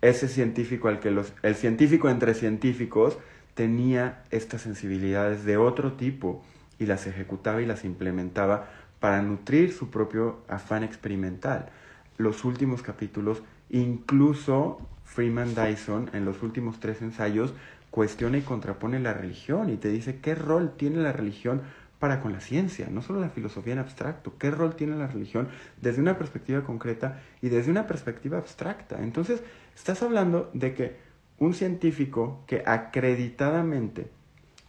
ese 0.02 0.28
científico 0.28 0.88
al 0.88 1.00
que 1.00 1.12
los, 1.12 1.34
el 1.44 1.56
científico 1.56 2.10
entre 2.10 2.34
científicos, 2.34 3.20
tenía 3.54 4.24
estas 4.32 4.64
sensibilidades 4.64 5.46
de 5.46 5.58
otro 5.58 5.94
tipo 5.94 6.44
y 6.80 6.88
las 6.88 7.06
ejecutaba 7.06 7.62
y 7.62 7.68
las 7.68 7.86
implementaba 7.86 8.70
para 9.00 9.22
nutrir 9.22 9.74
su 9.74 9.92
propio 9.92 10.40
afán 10.48 10.84
experimental. 10.84 11.70
Los 12.18 12.46
últimos 12.46 12.82
capítulos, 12.82 13.44
incluso 13.70 14.80
Freeman 15.04 15.54
Dyson, 15.54 16.10
en 16.14 16.26
los 16.26 16.42
últimos 16.42 16.80
tres 16.80 17.04
ensayos, 17.04 17.54
cuestiona 17.98 18.38
y 18.38 18.42
contrapone 18.42 19.00
la 19.00 19.12
religión 19.12 19.72
y 19.72 19.78
te 19.78 19.90
dice 19.90 20.20
qué 20.20 20.36
rol 20.36 20.74
tiene 20.78 20.98
la 20.98 21.14
religión 21.14 21.64
para 21.98 22.22
con 22.22 22.32
la 22.32 22.40
ciencia, 22.40 22.90
no 22.92 23.02
solo 23.02 23.20
la 23.20 23.32
filosofía 23.32 23.74
en 23.74 23.80
abstracto, 23.80 24.38
qué 24.38 24.52
rol 24.52 24.76
tiene 24.76 24.96
la 24.96 25.08
religión 25.08 25.48
desde 25.82 26.00
una 26.00 26.16
perspectiva 26.16 26.64
concreta 26.64 27.24
y 27.42 27.50
desde 27.50 27.72
una 27.72 27.88
perspectiva 27.88 28.38
abstracta. 28.38 29.02
Entonces, 29.02 29.42
estás 29.76 30.04
hablando 30.04 30.52
de 30.54 30.76
que 30.76 30.98
un 31.40 31.56
científico 31.56 32.44
que 32.46 32.62
acreditadamente 32.68 34.12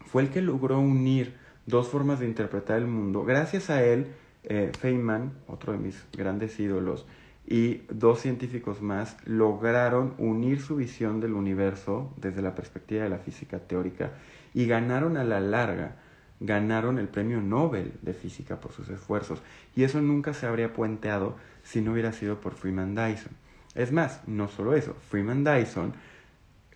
fue 0.06 0.22
el 0.22 0.30
que 0.30 0.40
logró 0.40 0.80
unir 0.80 1.36
dos 1.66 1.88
formas 1.88 2.20
de 2.20 2.26
interpretar 2.28 2.78
el 2.78 2.86
mundo, 2.86 3.24
gracias 3.24 3.68
a 3.68 3.84
él, 3.84 4.06
eh, 4.44 4.72
Feynman, 4.80 5.34
otro 5.48 5.72
de 5.72 5.78
mis 5.78 6.02
grandes 6.16 6.58
ídolos, 6.58 7.04
y 7.50 7.80
dos 7.88 8.20
científicos 8.20 8.82
más 8.82 9.16
lograron 9.24 10.12
unir 10.18 10.60
su 10.60 10.76
visión 10.76 11.18
del 11.18 11.32
universo 11.32 12.12
desde 12.18 12.42
la 12.42 12.54
perspectiva 12.54 13.04
de 13.04 13.08
la 13.08 13.16
física 13.16 13.58
teórica 13.58 14.10
y 14.52 14.66
ganaron 14.66 15.16
a 15.16 15.24
la 15.24 15.40
larga, 15.40 15.96
ganaron 16.40 16.98
el 16.98 17.08
premio 17.08 17.40
Nobel 17.40 17.94
de 18.02 18.12
física 18.12 18.60
por 18.60 18.72
sus 18.72 18.90
esfuerzos. 18.90 19.40
Y 19.74 19.84
eso 19.84 20.02
nunca 20.02 20.34
se 20.34 20.46
habría 20.46 20.74
puenteado 20.74 21.36
si 21.62 21.80
no 21.80 21.92
hubiera 21.92 22.12
sido 22.12 22.38
por 22.38 22.52
Freeman 22.52 22.94
Dyson. 22.94 23.32
Es 23.74 23.92
más, 23.92 24.20
no 24.26 24.48
solo 24.48 24.74
eso, 24.74 24.94
Freeman 25.08 25.42
Dyson 25.42 25.94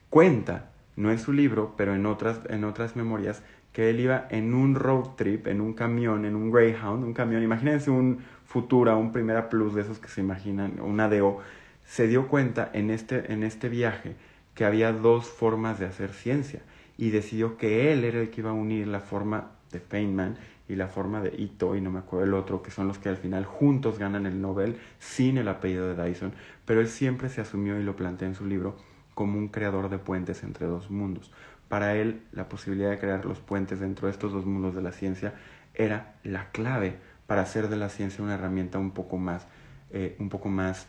cuenta, 0.09 0.71
no 0.97 1.11
en 1.11 1.19
su 1.19 1.35
libro, 1.35 1.75
pero 1.77 1.95
en 1.95 2.07
otras, 2.07 2.41
en 2.49 2.65
otras 2.65 2.97
memorias, 2.97 3.43
que 3.73 3.91
él 3.91 4.01
iba 4.01 4.27
en 4.31 4.55
un 4.55 4.75
road 4.75 5.17
trip, 5.17 5.47
en 5.49 5.61
un 5.61 5.73
camión, 5.75 6.25
en 6.25 6.35
un 6.35 6.51
Greyhound, 6.51 7.05
un 7.05 7.15
camión, 7.15 7.43
imagínense 7.43 7.91
un 7.91 8.21
Futura, 8.53 8.97
un 8.97 9.13
Primera 9.13 9.49
Plus 9.49 9.75
de 9.75 9.81
esos 9.81 9.99
que 9.99 10.09
se 10.09 10.21
imaginan, 10.21 10.79
un 10.79 11.01
ADO, 11.01 11.39
se 11.87 12.07
dio 12.07 12.29
cuenta 12.29 12.71
en 12.75 12.91
este, 12.91 13.33
en 13.33 13.45
este 13.45 13.71
viaje 13.71 14.15
que 14.55 14.67
había 14.67 14.93
dos 14.93 15.27
formas 15.27 15.79
de 15.79 15.87
hacer 15.87 16.13
ciencia 16.13 16.61
y 16.99 17.09
decidió 17.09 17.57
que 17.57 17.95
él 17.95 18.05
era 18.05 18.21
el 18.21 18.29
que 18.29 18.43
iba 18.43 18.51
a 18.51 18.53
unir 18.53 18.89
la 18.89 19.01
forma 19.01 19.53
de 19.71 19.81
Feynman 19.81 20.37
y 20.69 20.75
la 20.75 20.89
forma 20.89 21.23
de 21.23 21.35
Ito 21.35 21.77
y 21.77 21.81
no 21.81 21.91
me 21.91 22.01
acuerdo 22.01 22.27
el 22.27 22.35
otro, 22.35 22.63
que 22.63 22.71
son 22.71 22.89
los 22.89 22.99
que 22.99 23.09
al 23.09 23.17
final 23.17 23.47
juntos 23.47 23.99
ganan 23.99 24.27
el 24.27 24.43
Nobel 24.43 24.77
sin 24.99 25.39
el 25.39 25.49
apellido 25.49 25.95
de 25.95 26.05
Dyson, 26.05 26.35
pero 26.67 26.83
él 26.83 26.89
siempre 26.89 27.31
se 27.31 27.41
asumió 27.41 27.81
y 27.81 27.83
lo 27.83 27.97
plantea 27.97 28.29
en 28.29 28.35
su 28.35 28.45
libro 28.45 28.77
como 29.15 29.39
un 29.39 29.49
creador 29.49 29.89
de 29.89 29.97
puentes 29.97 30.43
entre 30.43 30.67
dos 30.67 30.91
mundos. 30.91 31.33
Para 31.69 31.97
él, 31.97 32.21
la 32.33 32.51
posibilidad 32.51 32.91
de 32.91 32.99
crear 32.99 33.25
los 33.25 33.41
puentes 33.41 33.81
dentro 33.81 34.09
de 34.09 34.13
estos 34.13 34.31
dos 34.31 34.45
mundos 34.45 34.75
de 34.75 34.83
la 34.83 34.93
ciencia 34.93 35.33
era 35.75 36.17
la 36.23 36.51
clave 36.51 36.99
para 37.27 37.43
hacer 37.43 37.69
de 37.69 37.77
la 37.77 37.89
ciencia 37.89 38.23
una 38.23 38.35
herramienta 38.35 38.79
un 38.79 38.91
poco 38.91 39.19
más, 39.19 39.47
eh, 39.91 40.17
un 40.19 40.29
poco 40.29 40.49
más 40.49 40.87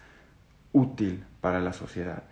útil 0.72 1.24
para 1.42 1.60
la 1.60 1.74
sociedad. 1.74 2.24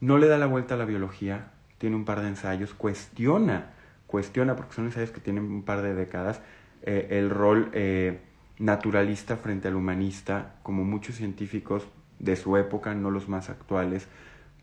No 0.00 0.18
le 0.18 0.28
da 0.28 0.38
la 0.38 0.46
vuelta 0.46 0.74
a 0.74 0.78
la 0.78 0.84
biología, 0.84 1.50
tiene 1.78 1.96
un 1.96 2.04
par 2.04 2.20
de 2.20 2.28
ensayos, 2.28 2.74
cuestiona, 2.74 3.70
cuestiona, 4.06 4.56
porque 4.56 4.74
son 4.74 4.86
ensayos 4.86 5.10
que 5.10 5.20
tienen 5.20 5.44
un 5.44 5.62
par 5.62 5.82
de 5.82 5.94
décadas, 5.94 6.40
eh, 6.82 7.08
el 7.10 7.30
rol 7.30 7.70
eh, 7.72 8.20
naturalista 8.58 9.36
frente 9.36 9.68
al 9.68 9.76
humanista, 9.76 10.54
como 10.62 10.84
muchos 10.84 11.16
científicos 11.16 11.86
de 12.18 12.36
su 12.36 12.56
época, 12.56 12.94
no 12.94 13.10
los 13.10 13.28
más 13.28 13.50
actuales, 13.50 14.08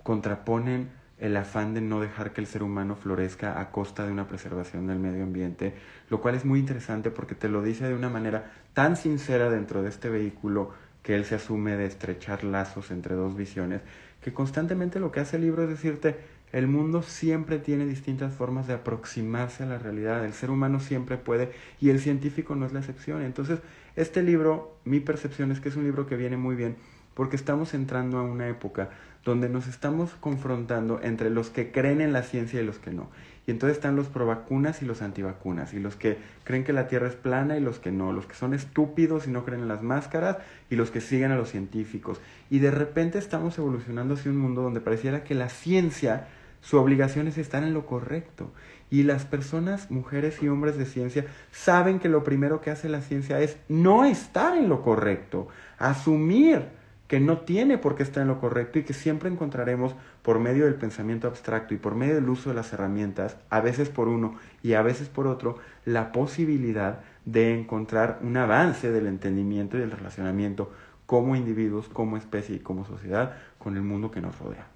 contraponen 0.04 0.90
el 1.18 1.38
afán 1.38 1.74
de 1.74 1.82
no 1.82 2.02
dejar 2.02 2.34
que 2.34 2.42
el 2.42 2.48
ser 2.48 2.64
humano 2.64 2.96
florezca 2.96 3.60
a 3.60 3.72
costa 3.72 4.06
de 4.06 4.12
una 4.12 4.28
preservación 4.28 4.88
del 4.88 5.00
medio 5.00 5.24
ambiente, 5.24 5.74
lo 6.10 6.22
cual 6.22 6.36
es 6.36 6.46
muy 6.46 6.60
interesante 6.60 7.10
porque 7.10 7.36
te 7.36 7.50
lo 7.50 7.62
dice 7.62 7.88
de 7.88 7.96
una 7.96 8.10
manera 8.10 8.52
tan 8.74 8.98
sincera 8.98 9.50
dentro 9.50 9.82
de 9.82 9.90
este 9.90 10.10
vehículo 10.10 10.74
que 11.04 11.16
él 11.16 11.24
se 11.24 11.36
asume 11.36 11.78
de 11.78 11.86
estrechar 11.86 12.44
lazos 12.44 12.92
entre 12.92 13.16
dos 13.16 13.36
visiones, 13.36 13.82
que 14.22 14.34
constantemente 14.34 15.00
lo 15.00 15.12
que 15.12 15.20
hace 15.20 15.38
el 15.38 15.44
libro 15.44 15.64
es 15.64 15.70
decirte, 15.70 16.18
el 16.52 16.68
mundo 16.68 17.02
siempre 17.02 17.60
tiene 17.60 17.86
distintas 17.86 18.34
formas 18.34 18.68
de 18.68 18.74
aproximarse 18.74 19.64
a 19.64 19.68
la 19.68 19.78
realidad, 19.78 20.26
el 20.26 20.34
ser 20.34 20.50
humano 20.50 20.80
siempre 20.80 21.18
puede 21.18 21.52
y 21.80 21.90
el 21.90 22.00
científico 22.00 22.56
no 22.56 22.66
es 22.66 22.74
la 22.74 22.80
excepción. 22.80 23.22
Entonces, 23.24 23.60
este 23.96 24.24
libro, 24.24 24.78
mi 24.84 25.00
percepción 25.00 25.52
es 25.52 25.60
que 25.60 25.70
es 25.70 25.76
un 25.76 25.84
libro 25.84 26.08
que 26.08 26.16
viene 26.16 26.38
muy 26.38 26.56
bien 26.56 26.78
porque 27.14 27.36
estamos 27.36 27.74
entrando 27.74 28.20
a 28.20 28.24
una 28.24 28.48
época 28.48 28.90
donde 29.26 29.50
nos 29.50 29.68
estamos 29.68 30.12
confrontando 30.20 31.00
entre 31.02 31.32
los 31.32 31.50
que 31.50 31.72
creen 31.72 32.00
en 32.00 32.14
la 32.14 32.22
ciencia 32.22 32.62
y 32.62 32.66
los 32.66 32.78
que 32.78 32.92
no. 32.92 33.10
Y 33.48 33.52
entonces 33.52 33.78
están 33.78 33.96
los 33.96 34.08
provacunas 34.08 34.82
y 34.82 34.86
los 34.86 35.02
antivacunas, 35.02 35.74
y 35.74 35.80
los 35.80 35.96
que 35.96 36.18
creen 36.44 36.64
que 36.64 36.74
la 36.74 36.88
Tierra 36.88 37.08
es 37.08 37.16
plana 37.16 37.58
y 37.58 37.60
los 37.60 37.80
que 37.80 37.92
no, 37.92 38.14
los 38.14 38.28
que 38.28 38.36
son 38.36 38.54
estúpidos 38.54 39.28
y 39.28 39.32
no 39.32 39.44
creen 39.44 39.62
en 39.62 39.68
las 39.68 39.84
máscaras 39.84 40.38
y 40.70 40.76
los 40.76 40.92
que 40.92 41.02
siguen 41.02 41.32
a 41.32 41.38
los 41.38 41.50
científicos. 41.50 42.22
Y 42.50 42.60
de 42.60 42.72
repente 42.72 43.18
estamos 43.18 43.58
evolucionando 43.58 44.14
hacia 44.14 44.32
un 44.32 44.38
mundo 44.38 44.62
donde 44.62 44.80
pareciera 44.80 45.24
que 45.24 45.36
la 45.36 45.50
ciencia, 45.50 46.28
su 46.62 46.78
obligación 46.78 47.28
es 47.28 47.40
estar 47.40 47.64
en 47.64 47.74
lo 47.74 47.88
correcto. 47.88 48.52
Y 48.92 49.04
las 49.04 49.26
personas, 49.26 49.90
mujeres 49.90 50.42
y 50.44 50.48
hombres 50.48 50.78
de 50.78 50.86
ciencia, 50.86 51.26
saben 51.52 52.00
que 52.00 52.10
lo 52.10 52.24
primero 52.24 52.62
que 52.62 52.70
hace 52.70 52.90
la 52.90 53.02
ciencia 53.02 53.40
es 53.40 53.58
no 53.70 54.06
estar 54.06 54.56
en 54.56 54.70
lo 54.70 54.84
correcto, 54.84 55.48
asumir 55.80 56.64
que 57.08 57.20
no 57.20 57.40
tiene 57.40 57.78
por 57.78 57.96
qué 57.96 58.04
estar 58.04 58.22
en 58.22 58.28
lo 58.28 58.40
correcto 58.40 58.80
y 58.80 58.84
que 58.84 58.94
siempre 58.94 59.30
encontraremos 59.30 59.96
por 60.24 60.40
medio 60.40 60.66
del 60.66 60.76
pensamiento 60.76 61.28
abstracto 61.28 61.74
y 61.74 61.78
por 61.78 61.96
medio 61.96 62.16
del 62.16 62.30
uso 62.30 62.50
de 62.50 62.56
las 62.56 62.74
herramientas, 62.74 63.38
a 63.50 63.62
veces 63.62 63.90
por 63.90 64.08
uno 64.08 64.36
y 64.64 64.74
a 64.74 64.82
veces 64.82 65.08
por 65.08 65.28
otro, 65.28 65.60
la 65.86 66.12
posibilidad 66.12 67.00
de 67.26 67.54
encontrar 67.54 68.20
un 68.22 68.38
avance 68.38 68.92
del 68.92 69.08
entendimiento 69.08 69.78
y 69.78 69.82
del 69.82 69.92
relacionamiento 69.92 70.72
como 71.06 71.36
individuos, 71.36 71.88
como 71.90 72.18
especie 72.18 72.56
y 72.56 72.60
como 72.60 72.86
sociedad 72.86 73.36
con 73.60 73.76
el 73.76 73.84
mundo 73.84 74.10
que 74.10 74.22
nos 74.22 74.38
rodea. 74.40 74.68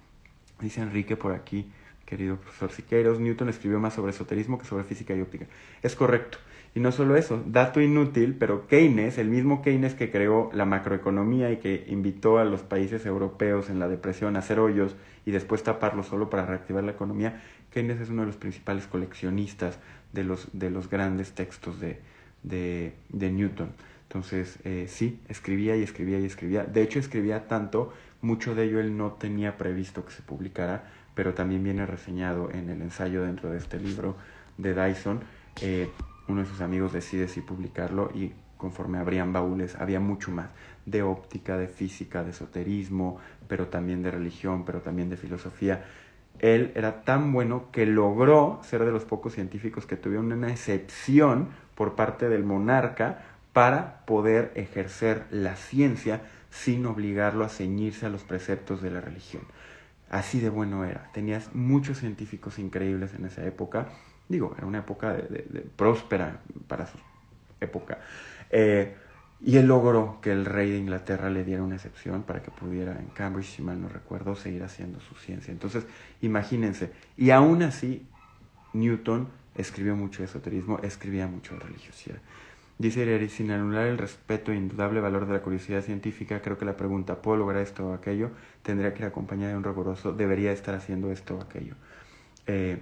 Dice 0.60 0.82
Enrique 0.82 1.16
por 1.16 1.32
aquí, 1.32 1.70
querido 2.10 2.36
profesor 2.36 2.72
Siqueiros, 2.72 3.20
Newton 3.20 3.48
escribió 3.48 3.78
más 3.78 3.94
sobre 3.94 4.10
esoterismo 4.10 4.58
que 4.58 4.66
sobre 4.66 4.82
física 4.82 5.14
y 5.14 5.20
óptica. 5.20 5.46
Es 5.80 5.94
correcto. 5.94 6.38
Y 6.74 6.80
no 6.80 6.92
solo 6.92 7.16
eso, 7.16 7.42
dato 7.46 7.80
inútil, 7.80 8.36
pero 8.38 8.66
Keynes, 8.66 9.18
el 9.18 9.28
mismo 9.28 9.62
Keynes 9.62 9.94
que 9.94 10.10
creó 10.10 10.50
la 10.52 10.64
macroeconomía 10.64 11.50
y 11.52 11.58
que 11.58 11.84
invitó 11.88 12.38
a 12.38 12.44
los 12.44 12.62
países 12.62 13.06
europeos 13.06 13.70
en 13.70 13.78
la 13.78 13.88
depresión 13.88 14.36
a 14.36 14.40
hacer 14.40 14.58
hoyos 14.58 14.96
y 15.24 15.30
después 15.30 15.62
taparlos 15.62 16.06
solo 16.06 16.30
para 16.30 16.46
reactivar 16.46 16.84
la 16.84 16.92
economía, 16.92 17.42
Keynes 17.72 18.00
es 18.00 18.10
uno 18.10 18.22
de 18.22 18.26
los 18.26 18.36
principales 18.36 18.86
coleccionistas 18.86 19.78
de 20.12 20.24
los, 20.24 20.48
de 20.52 20.70
los 20.70 20.90
grandes 20.90 21.32
textos 21.32 21.80
de, 21.80 22.00
de, 22.42 22.94
de 23.08 23.30
Newton. 23.30 23.70
Entonces, 24.08 24.58
eh, 24.64 24.86
sí, 24.88 25.20
escribía 25.28 25.76
y 25.76 25.82
escribía 25.84 26.18
y 26.18 26.24
escribía. 26.24 26.64
De 26.64 26.82
hecho, 26.82 26.98
escribía 26.98 27.46
tanto, 27.46 27.92
mucho 28.22 28.56
de 28.56 28.64
ello 28.64 28.80
él 28.80 28.96
no 28.96 29.12
tenía 29.12 29.56
previsto 29.56 30.04
que 30.04 30.10
se 30.10 30.22
publicara, 30.22 30.90
pero 31.20 31.34
también 31.34 31.62
viene 31.62 31.84
reseñado 31.84 32.50
en 32.50 32.70
el 32.70 32.80
ensayo 32.80 33.22
dentro 33.22 33.50
de 33.50 33.58
este 33.58 33.78
libro 33.78 34.16
de 34.56 34.72
Dyson. 34.72 35.20
Eh, 35.60 35.90
uno 36.28 36.40
de 36.40 36.46
sus 36.46 36.62
amigos 36.62 36.94
decide 36.94 37.28
si 37.28 37.42
publicarlo 37.42 38.10
y 38.14 38.32
conforme 38.56 38.96
abrían 38.96 39.30
baúles 39.30 39.74
había 39.74 40.00
mucho 40.00 40.30
más 40.30 40.48
de 40.86 41.02
óptica, 41.02 41.58
de 41.58 41.68
física, 41.68 42.24
de 42.24 42.30
esoterismo, 42.30 43.18
pero 43.48 43.66
también 43.66 44.02
de 44.02 44.10
religión, 44.10 44.64
pero 44.64 44.80
también 44.80 45.10
de 45.10 45.18
filosofía. 45.18 45.84
Él 46.38 46.72
era 46.74 47.02
tan 47.02 47.34
bueno 47.34 47.66
que 47.70 47.84
logró 47.84 48.58
ser 48.62 48.86
de 48.86 48.90
los 48.90 49.04
pocos 49.04 49.34
científicos 49.34 49.84
que 49.84 49.96
tuvieron 49.96 50.32
una 50.32 50.50
excepción 50.50 51.48
por 51.74 51.96
parte 51.96 52.30
del 52.30 52.44
monarca 52.44 53.24
para 53.52 54.06
poder 54.06 54.52
ejercer 54.54 55.26
la 55.30 55.56
ciencia 55.56 56.22
sin 56.48 56.86
obligarlo 56.86 57.44
a 57.44 57.50
ceñirse 57.50 58.06
a 58.06 58.08
los 58.08 58.22
preceptos 58.22 58.80
de 58.80 58.90
la 58.90 59.02
religión. 59.02 59.42
Así 60.10 60.40
de 60.40 60.50
bueno 60.50 60.84
era. 60.84 61.10
Tenías 61.12 61.54
muchos 61.54 61.98
científicos 61.98 62.58
increíbles 62.58 63.14
en 63.14 63.24
esa 63.24 63.44
época 63.46 63.88
Digo, 64.30 64.54
era 64.56 64.64
una 64.64 64.78
época 64.78 65.12
de, 65.12 65.66
próspera 65.76 66.40
para 66.68 66.86
su 66.86 66.96
época. 67.60 67.98
Eh, 68.50 68.96
Y 69.40 69.56
él 69.56 69.66
logró 69.66 70.20
que 70.20 70.32
el 70.32 70.44
rey 70.44 70.70
de 70.70 70.78
Inglaterra 70.78 71.30
le 71.30 71.44
diera 71.44 71.62
una 71.64 71.76
excepción 71.76 72.22
para 72.24 72.42
que 72.42 72.50
pudiera 72.50 72.92
en 72.98 73.08
Cambridge, 73.08 73.56
si 73.56 73.62
mal 73.62 73.80
no 73.80 73.88
recuerdo, 73.88 74.36
seguir 74.36 74.62
haciendo 74.62 75.00
su 75.00 75.14
ciencia. 75.16 75.50
Entonces, 75.52 75.86
imagínense. 76.20 76.92
Y 77.16 77.30
aún 77.30 77.62
así, 77.62 78.06
Newton 78.74 79.28
escribió 79.56 79.96
mucho 79.96 80.20
de 80.20 80.26
esoterismo, 80.26 80.78
escribía 80.82 81.26
mucho 81.26 81.54
de 81.54 81.60
religiosidad. 81.60 82.18
Dice 82.80 83.02
Eric, 83.02 83.28
sin 83.28 83.50
anular 83.50 83.88
el 83.88 83.98
respeto 83.98 84.52
e 84.52 84.56
indudable 84.56 85.00
valor 85.00 85.26
de 85.26 85.34
la 85.34 85.42
curiosidad 85.42 85.82
científica, 85.82 86.40
creo 86.40 86.56
que 86.56 86.64
la 86.64 86.78
pregunta, 86.78 87.20
¿puedo 87.20 87.36
lograr 87.36 87.60
esto 87.60 87.86
o 87.86 87.92
aquello? 87.92 88.30
Tendría 88.62 88.94
que 88.94 89.00
ir 89.00 89.04
acompañada 89.04 89.52
de 89.52 89.58
un 89.58 89.64
riguroso, 89.64 90.14
debería 90.14 90.50
estar 90.50 90.74
haciendo 90.74 91.12
esto 91.12 91.36
o 91.36 91.42
aquello. 91.42 91.74
Eh, 92.46 92.78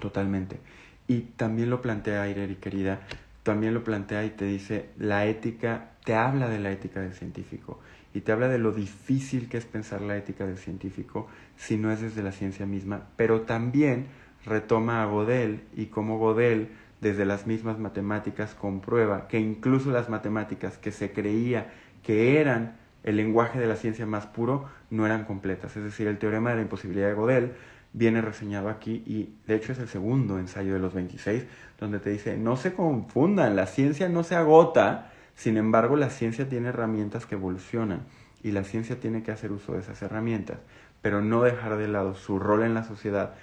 totalmente. 0.00 0.60
Y 1.08 1.20
también 1.36 1.68
lo 1.68 1.82
plantea 1.82 2.26
Ireri, 2.26 2.54
querida, 2.54 3.00
también 3.42 3.74
lo 3.74 3.84
plantea 3.84 4.24
y 4.24 4.30
te 4.30 4.46
dice, 4.46 4.88
la 4.96 5.26
ética, 5.26 5.90
te 6.06 6.14
habla 6.14 6.48
de 6.48 6.60
la 6.60 6.72
ética 6.72 7.02
del 7.02 7.12
científico 7.12 7.80
y 8.14 8.22
te 8.22 8.32
habla 8.32 8.48
de 8.48 8.56
lo 8.56 8.72
difícil 8.72 9.50
que 9.50 9.58
es 9.58 9.66
pensar 9.66 10.00
la 10.00 10.16
ética 10.16 10.46
del 10.46 10.56
científico 10.56 11.28
si 11.58 11.76
no 11.76 11.92
es 11.92 12.00
desde 12.00 12.22
la 12.22 12.32
ciencia 12.32 12.64
misma, 12.64 13.08
pero 13.18 13.42
también 13.42 14.06
retoma 14.46 15.02
a 15.02 15.04
Godel 15.04 15.60
y 15.76 15.86
como 15.86 16.16
Godel 16.16 16.68
desde 17.00 17.24
las 17.24 17.46
mismas 17.46 17.78
matemáticas 17.78 18.54
comprueba 18.54 19.28
que 19.28 19.38
incluso 19.38 19.90
las 19.90 20.08
matemáticas 20.08 20.78
que 20.78 20.90
se 20.90 21.12
creía 21.12 21.72
que 22.02 22.40
eran 22.40 22.76
el 23.04 23.16
lenguaje 23.16 23.60
de 23.60 23.66
la 23.66 23.76
ciencia 23.76 24.06
más 24.06 24.26
puro 24.26 24.66
no 24.90 25.06
eran 25.06 25.24
completas. 25.24 25.76
Es 25.76 25.84
decir, 25.84 26.06
el 26.08 26.18
teorema 26.18 26.50
de 26.50 26.56
la 26.56 26.62
imposibilidad 26.62 27.08
de 27.08 27.14
Godel 27.14 27.52
viene 27.92 28.20
reseñado 28.20 28.68
aquí 28.68 29.02
y 29.06 29.34
de 29.46 29.56
hecho 29.56 29.72
es 29.72 29.78
el 29.78 29.88
segundo 29.88 30.38
ensayo 30.38 30.74
de 30.74 30.78
los 30.78 30.92
26 30.94 31.46
donde 31.78 32.00
te 32.00 32.10
dice, 32.10 32.36
no 32.36 32.56
se 32.56 32.74
confundan, 32.74 33.56
la 33.56 33.66
ciencia 33.66 34.08
no 34.08 34.24
se 34.24 34.34
agota, 34.34 35.12
sin 35.34 35.56
embargo 35.56 35.96
la 35.96 36.10
ciencia 36.10 36.48
tiene 36.48 36.68
herramientas 36.68 37.24
que 37.24 37.36
evolucionan 37.36 38.02
y 38.42 38.52
la 38.52 38.64
ciencia 38.64 39.00
tiene 39.00 39.22
que 39.22 39.32
hacer 39.32 39.52
uso 39.52 39.72
de 39.72 39.80
esas 39.80 40.02
herramientas, 40.02 40.58
pero 41.02 41.22
no 41.22 41.42
dejar 41.42 41.76
de 41.76 41.88
lado 41.88 42.14
su 42.14 42.38
rol 42.38 42.62
en 42.62 42.74
la 42.74 42.84
sociedad 42.84 43.34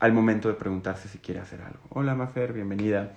al 0.00 0.14
momento 0.14 0.48
de 0.48 0.54
preguntarse 0.54 1.08
si 1.08 1.18
quiere 1.18 1.40
hacer 1.40 1.60
algo. 1.60 1.80
Hola 1.90 2.14
Mafer, 2.14 2.54
bienvenida. 2.54 3.12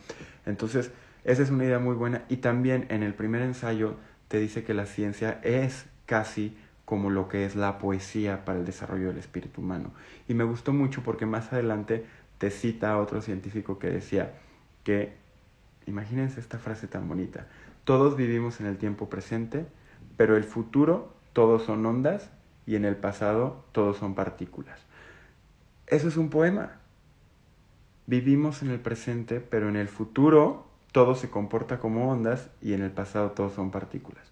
Entonces, 0.46 0.92
esa 1.24 1.42
es 1.42 1.50
una 1.50 1.64
idea 1.64 1.80
muy 1.80 1.96
buena 1.96 2.24
y 2.28 2.38
también 2.38 2.86
en 2.90 3.04
el 3.04 3.14
primer 3.14 3.42
ensayo 3.42 3.96
te 4.28 4.38
dice 4.38 4.66
que 4.66 4.74
la 4.74 4.86
ciencia 4.86 5.40
es 5.44 5.86
casi 6.06 6.58
como 6.84 7.10
lo 7.10 7.30
que 7.30 7.46
es 7.46 7.56
la 7.56 7.78
poesía 7.78 8.44
para 8.44 8.60
el 8.60 8.66
desarrollo 8.66 9.08
del 9.08 9.18
espíritu 9.18 9.62
humano. 9.62 9.92
Y 10.28 10.34
me 10.34 10.44
gustó 10.44 10.74
mucho 10.74 11.02
porque 11.04 11.26
más 11.26 11.54
adelante 11.54 12.06
te 12.38 12.52
cita 12.52 12.92
a 12.92 13.00
otro 13.00 13.22
científico 13.22 13.80
que 13.80 13.90
decía 13.90 14.34
que, 14.84 15.14
imagínense 15.88 16.42
esta 16.42 16.60
frase 16.60 16.88
tan 16.88 17.08
bonita, 17.08 17.48
todos 17.86 18.18
vivimos 18.18 18.60
en 18.60 18.66
el 18.66 18.78
tiempo 18.78 19.10
presente, 19.10 19.66
pero 20.18 20.36
el 20.36 20.44
futuro 20.44 21.14
todos 21.32 21.64
son 21.64 21.86
ondas 21.86 22.30
y 22.66 22.76
en 22.76 22.84
el 22.84 22.98
pasado 22.98 23.64
todos 23.72 23.98
son 23.98 24.14
partículas. 24.14 24.80
Eso 25.94 26.08
es 26.08 26.18
un 26.18 26.32
poema. 26.32 26.72
Vivimos 28.08 28.64
en 28.64 28.72
el 28.72 28.80
presente, 28.80 29.40
pero 29.40 29.70
en 29.70 29.76
el 29.76 29.88
futuro 29.88 30.66
todo 30.92 31.14
se 31.14 31.30
comporta 31.30 31.78
como 31.78 32.10
ondas 32.10 32.50
y 32.64 32.74
en 32.74 32.82
el 32.82 32.90
pasado 32.90 33.30
todos 33.30 33.54
son 33.54 33.70
partículas. 33.70 34.32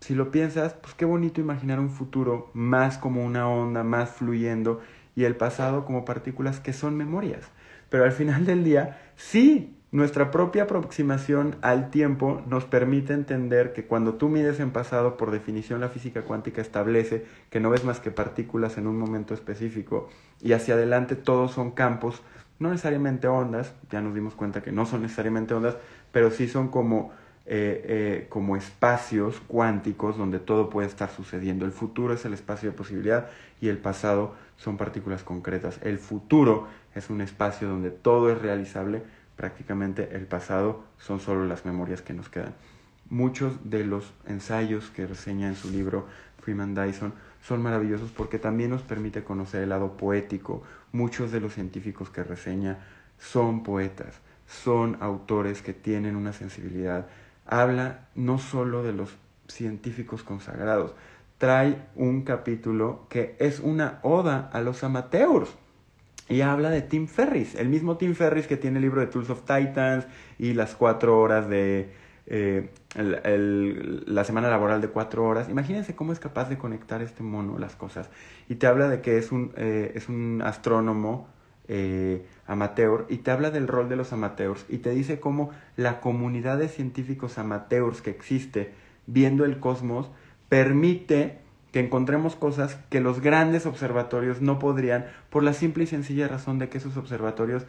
Si 0.00 0.14
lo 0.14 0.30
piensas, 0.30 0.74
pues 0.74 0.92
qué 0.92 1.06
bonito 1.06 1.40
imaginar 1.40 1.80
un 1.80 1.88
futuro 1.88 2.50
más 2.52 2.98
como 2.98 3.24
una 3.24 3.48
onda, 3.48 3.84
más 3.84 4.10
fluyendo, 4.10 4.82
y 5.14 5.24
el 5.24 5.34
pasado 5.34 5.86
como 5.86 6.04
partículas 6.04 6.60
que 6.60 6.74
son 6.74 6.94
memorias. 6.94 7.46
Pero 7.88 8.04
al 8.04 8.12
final 8.12 8.44
del 8.44 8.62
día, 8.62 9.00
sí, 9.16 9.74
nuestra 9.92 10.30
propia 10.30 10.64
aproximación 10.64 11.56
al 11.62 11.88
tiempo 11.88 12.42
nos 12.46 12.66
permite 12.66 13.14
entender 13.14 13.72
que 13.72 13.86
cuando 13.86 14.16
tú 14.16 14.28
mides 14.28 14.60
en 14.60 14.72
pasado, 14.72 15.16
por 15.16 15.30
definición 15.30 15.80
la 15.80 15.88
física 15.88 16.20
cuántica 16.20 16.60
establece 16.60 17.24
que 17.48 17.60
no 17.60 17.70
ves 17.70 17.82
más 17.84 17.98
que 17.98 18.10
partículas 18.10 18.76
en 18.76 18.86
un 18.86 18.98
momento 18.98 19.32
específico 19.32 20.10
y 20.40 20.52
hacia 20.52 20.74
adelante 20.74 21.16
todos 21.16 21.52
son 21.52 21.72
campos, 21.72 22.22
no 22.58 22.70
necesariamente 22.70 23.28
ondas, 23.28 23.72
ya 23.90 24.00
nos 24.00 24.14
dimos 24.14 24.34
cuenta 24.34 24.62
que 24.62 24.72
no 24.72 24.86
son 24.86 25.02
necesariamente 25.02 25.54
ondas, 25.54 25.76
pero 26.12 26.30
sí 26.30 26.48
son 26.48 26.68
como 26.68 27.12
eh, 27.48 27.84
eh, 27.84 28.26
como 28.28 28.56
espacios 28.56 29.40
cuánticos 29.46 30.18
donde 30.18 30.40
todo 30.40 30.68
puede 30.68 30.88
estar 30.88 31.10
sucediendo. 31.10 31.64
El 31.64 31.70
futuro 31.70 32.12
es 32.12 32.24
el 32.24 32.34
espacio 32.34 32.68
de 32.68 32.76
posibilidad 32.76 33.28
y 33.60 33.68
el 33.68 33.78
pasado 33.78 34.34
son 34.56 34.76
partículas 34.76 35.22
concretas. 35.22 35.78
El 35.82 35.98
futuro 35.98 36.66
es 36.96 37.08
un 37.08 37.20
espacio 37.20 37.68
donde 37.68 37.92
todo 37.92 38.32
es 38.32 38.42
realizable, 38.42 39.04
prácticamente 39.36 40.16
el 40.16 40.26
pasado 40.26 40.82
son 40.98 41.20
solo 41.20 41.46
las 41.46 41.64
memorias 41.64 42.02
que 42.02 42.14
nos 42.14 42.28
quedan. 42.28 42.52
Muchos 43.10 43.70
de 43.70 43.84
los 43.84 44.12
ensayos 44.26 44.90
que 44.90 45.06
reseña 45.06 45.46
en 45.46 45.54
su 45.54 45.70
libro 45.70 46.08
Freeman 46.40 46.74
Dyson 46.74 47.14
son 47.46 47.62
maravillosos 47.62 48.10
porque 48.10 48.38
también 48.38 48.70
nos 48.70 48.82
permite 48.82 49.22
conocer 49.22 49.62
el 49.62 49.68
lado 49.68 49.96
poético. 49.96 50.62
Muchos 50.92 51.30
de 51.32 51.40
los 51.40 51.54
científicos 51.54 52.10
que 52.10 52.24
reseña 52.24 52.78
son 53.18 53.62
poetas, 53.62 54.20
son 54.46 54.96
autores 55.00 55.62
que 55.62 55.72
tienen 55.72 56.16
una 56.16 56.32
sensibilidad 56.32 57.06
habla 57.46 58.08
no 58.14 58.38
solo 58.38 58.82
de 58.82 58.92
los 58.92 59.16
científicos 59.48 60.22
consagrados, 60.22 60.94
trae 61.38 61.86
un 61.94 62.22
capítulo 62.22 63.06
que 63.08 63.36
es 63.38 63.60
una 63.60 64.00
oda 64.02 64.50
a 64.52 64.60
los 64.60 64.82
amateurs. 64.84 65.50
Y 66.28 66.40
habla 66.40 66.70
de 66.70 66.82
Tim 66.82 67.06
Ferris, 67.06 67.54
el 67.54 67.68
mismo 67.68 67.98
Tim 67.98 68.16
Ferris 68.16 68.48
que 68.48 68.56
tiene 68.56 68.78
el 68.78 68.82
libro 68.82 69.00
de 69.00 69.06
Tools 69.06 69.30
of 69.30 69.42
Titans 69.42 70.06
y 70.40 70.54
las 70.54 70.74
cuatro 70.74 71.20
horas 71.20 71.48
de 71.48 71.92
eh, 72.26 72.70
la 72.94 74.24
semana 74.24 74.48
laboral 74.48 74.80
de 74.80 74.88
cuatro 74.88 75.24
horas. 75.24 75.48
Imagínense 75.48 75.94
cómo 75.94 76.12
es 76.12 76.18
capaz 76.18 76.48
de 76.48 76.58
conectar 76.58 77.02
este 77.02 77.22
mono 77.22 77.58
las 77.58 77.76
cosas. 77.76 78.10
Y 78.48 78.56
te 78.56 78.66
habla 78.66 78.88
de 78.88 79.00
que 79.00 79.18
es 79.18 79.32
un, 79.32 79.52
eh, 79.56 79.92
es 79.94 80.08
un 80.08 80.42
astrónomo 80.44 81.28
eh, 81.68 82.24
amateur 82.46 83.06
y 83.08 83.18
te 83.18 83.32
habla 83.32 83.50
del 83.50 83.66
rol 83.66 83.88
de 83.88 83.96
los 83.96 84.12
amateurs 84.12 84.64
y 84.68 84.78
te 84.78 84.90
dice 84.90 85.18
cómo 85.18 85.50
la 85.76 86.00
comunidad 86.00 86.58
de 86.58 86.68
científicos 86.68 87.38
amateurs 87.38 88.02
que 88.02 88.10
existe 88.10 88.72
viendo 89.08 89.44
el 89.44 89.58
cosmos 89.58 90.08
permite 90.48 91.40
que 91.72 91.80
encontremos 91.80 92.36
cosas 92.36 92.78
que 92.88 93.00
los 93.00 93.20
grandes 93.20 93.66
observatorios 93.66 94.40
no 94.40 94.60
podrían 94.60 95.06
por 95.28 95.42
la 95.42 95.52
simple 95.52 95.84
y 95.84 95.86
sencilla 95.88 96.28
razón 96.28 96.60
de 96.60 96.68
que 96.68 96.78
esos 96.78 96.96
observatorios 96.96 97.66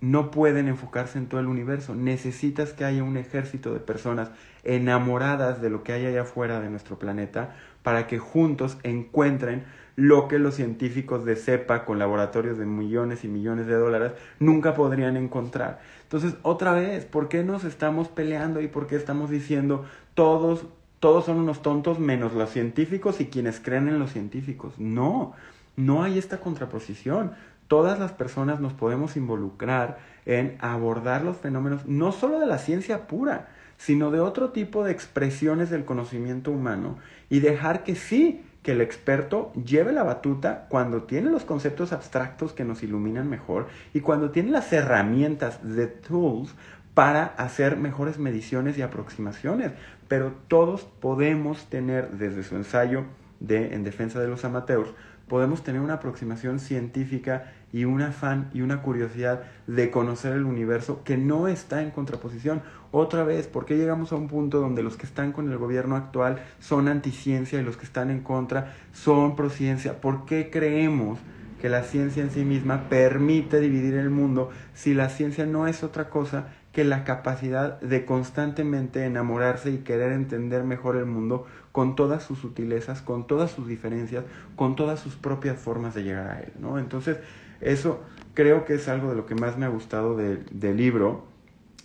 no 0.00 0.30
pueden 0.30 0.68
enfocarse 0.68 1.18
en 1.18 1.26
todo 1.26 1.40
el 1.40 1.46
universo. 1.46 1.94
Necesitas 1.94 2.72
que 2.72 2.84
haya 2.84 3.02
un 3.02 3.16
ejército 3.16 3.72
de 3.74 3.80
personas 3.80 4.30
enamoradas 4.64 5.60
de 5.60 5.70
lo 5.70 5.82
que 5.82 5.92
hay 5.92 6.06
allá 6.06 6.22
afuera 6.22 6.60
de 6.60 6.70
nuestro 6.70 6.98
planeta 6.98 7.56
para 7.82 8.06
que 8.06 8.18
juntos 8.18 8.78
encuentren 8.82 9.64
lo 9.96 10.28
que 10.28 10.38
los 10.38 10.54
científicos 10.54 11.24
de 11.24 11.34
CEPA 11.34 11.84
con 11.84 11.98
laboratorios 11.98 12.56
de 12.58 12.66
millones 12.66 13.24
y 13.24 13.28
millones 13.28 13.66
de 13.66 13.74
dólares 13.74 14.12
nunca 14.38 14.74
podrían 14.74 15.16
encontrar. 15.16 15.80
Entonces, 16.04 16.34
otra 16.42 16.72
vez, 16.72 17.04
¿por 17.04 17.28
qué 17.28 17.42
nos 17.42 17.64
estamos 17.64 18.08
peleando 18.08 18.60
y 18.60 18.68
por 18.68 18.86
qué 18.86 18.94
estamos 18.94 19.30
diciendo 19.30 19.84
todos 20.14 20.66
todos 21.00 21.26
son 21.26 21.36
unos 21.36 21.62
tontos 21.62 21.98
menos 21.98 22.32
los 22.32 22.50
científicos 22.50 23.20
y 23.20 23.26
quienes 23.26 23.60
creen 23.60 23.88
en 23.88 23.98
los 23.98 24.12
científicos? 24.12 24.74
No, 24.78 25.34
no 25.76 26.02
hay 26.02 26.18
esta 26.18 26.38
contraposición. 26.40 27.32
Todas 27.68 27.98
las 27.98 28.12
personas 28.12 28.60
nos 28.60 28.72
podemos 28.72 29.16
involucrar 29.16 29.98
en 30.26 30.56
abordar 30.60 31.22
los 31.22 31.36
fenómenos 31.36 31.86
no 31.86 32.12
solo 32.12 32.40
de 32.40 32.46
la 32.46 32.58
ciencia 32.58 33.06
pura, 33.06 33.48
sino 33.76 34.10
de 34.10 34.20
otro 34.20 34.50
tipo 34.50 34.84
de 34.84 34.92
expresiones 34.92 35.70
del 35.70 35.84
conocimiento 35.84 36.50
humano 36.50 36.98
y 37.30 37.40
dejar 37.40 37.84
que 37.84 37.94
sí, 37.94 38.44
que 38.62 38.72
el 38.72 38.80
experto 38.80 39.52
lleve 39.52 39.92
la 39.92 40.02
batuta 40.02 40.66
cuando 40.68 41.04
tiene 41.04 41.30
los 41.30 41.44
conceptos 41.44 41.92
abstractos 41.92 42.52
que 42.52 42.64
nos 42.64 42.82
iluminan 42.82 43.28
mejor 43.28 43.68
y 43.94 44.00
cuando 44.00 44.30
tiene 44.30 44.50
las 44.50 44.72
herramientas 44.72 45.60
de 45.62 45.86
tools 45.86 46.54
para 46.94 47.24
hacer 47.24 47.76
mejores 47.76 48.18
mediciones 48.18 48.76
y 48.76 48.82
aproximaciones. 48.82 49.72
Pero 50.08 50.32
todos 50.48 50.84
podemos 50.84 51.66
tener 51.66 52.10
desde 52.10 52.42
su 52.42 52.56
ensayo 52.56 53.04
de 53.40 53.74
En 53.74 53.84
defensa 53.84 54.18
de 54.18 54.26
los 54.26 54.44
amateurs, 54.44 54.90
podemos 55.28 55.62
tener 55.62 55.80
una 55.80 55.94
aproximación 55.94 56.58
científica 56.58 57.52
y 57.72 57.84
un 57.84 58.00
afán 58.02 58.50
y 58.54 58.62
una 58.62 58.82
curiosidad 58.82 59.42
de 59.66 59.90
conocer 59.90 60.32
el 60.32 60.44
universo 60.44 61.02
que 61.04 61.16
no 61.16 61.48
está 61.48 61.82
en 61.82 61.90
contraposición. 61.90 62.62
Otra 62.90 63.24
vez, 63.24 63.46
¿por 63.46 63.66
qué 63.66 63.76
llegamos 63.76 64.12
a 64.12 64.16
un 64.16 64.28
punto 64.28 64.60
donde 64.60 64.82
los 64.82 64.96
que 64.96 65.06
están 65.06 65.32
con 65.32 65.50
el 65.50 65.58
gobierno 65.58 65.96
actual 65.96 66.42
son 66.58 66.88
anticiencia 66.88 67.60
y 67.60 67.64
los 67.64 67.76
que 67.76 67.84
están 67.84 68.10
en 68.10 68.20
contra 68.20 68.74
son 68.92 69.36
prociencia? 69.36 70.00
¿Por 70.00 70.24
qué 70.24 70.50
creemos 70.50 71.18
que 71.60 71.68
la 71.68 71.82
ciencia 71.82 72.22
en 72.22 72.30
sí 72.30 72.44
misma 72.44 72.88
permite 72.88 73.60
dividir 73.60 73.94
el 73.94 74.10
mundo 74.10 74.50
si 74.74 74.94
la 74.94 75.08
ciencia 75.08 75.44
no 75.44 75.66
es 75.66 75.82
otra 75.82 76.08
cosa 76.08 76.48
que 76.78 76.84
la 76.84 77.02
capacidad 77.02 77.80
de 77.80 78.04
constantemente 78.04 79.04
enamorarse 79.04 79.72
y 79.72 79.78
querer 79.78 80.12
entender 80.12 80.62
mejor 80.62 80.94
el 80.94 81.06
mundo 81.06 81.44
con 81.72 81.96
todas 81.96 82.22
sus 82.22 82.38
sutilezas, 82.38 83.02
con 83.02 83.26
todas 83.26 83.50
sus 83.50 83.66
diferencias, 83.66 84.22
con 84.54 84.76
todas 84.76 85.00
sus 85.00 85.16
propias 85.16 85.58
formas 85.58 85.96
de 85.96 86.04
llegar 86.04 86.30
a 86.30 86.38
él, 86.38 86.52
¿no? 86.60 86.78
Entonces, 86.78 87.16
eso 87.60 88.04
creo 88.32 88.64
que 88.64 88.74
es 88.74 88.86
algo 88.86 89.10
de 89.10 89.16
lo 89.16 89.26
que 89.26 89.34
más 89.34 89.58
me 89.58 89.66
ha 89.66 89.68
gustado 89.70 90.16
del 90.16 90.76
libro, 90.76 91.26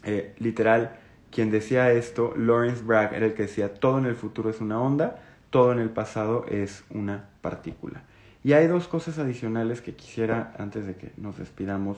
eh, 0.03 0.35
literal, 0.37 0.99
quien 1.31 1.49
decía 1.49 1.91
esto, 1.91 2.35
Lawrence 2.37 2.83
Bragg, 2.83 3.15
era 3.15 3.25
el 3.25 3.33
que 3.33 3.47
decía, 3.47 3.73
todo 3.73 3.97
en 3.97 4.05
el 4.05 4.15
futuro 4.15 4.51
es 4.51 4.61
una 4.61 4.79
onda, 4.79 5.23
todo 5.49 5.71
en 5.71 5.79
el 5.79 5.89
pasado 5.89 6.45
es 6.47 6.83
una 6.91 7.29
partícula. 7.41 8.03
Y 8.43 8.53
hay 8.53 8.67
dos 8.67 8.87
cosas 8.87 9.17
adicionales 9.17 9.81
que 9.81 9.95
quisiera, 9.95 10.53
antes 10.59 10.85
de 10.85 10.93
que 10.93 11.13
nos 11.17 11.39
despidamos, 11.39 11.97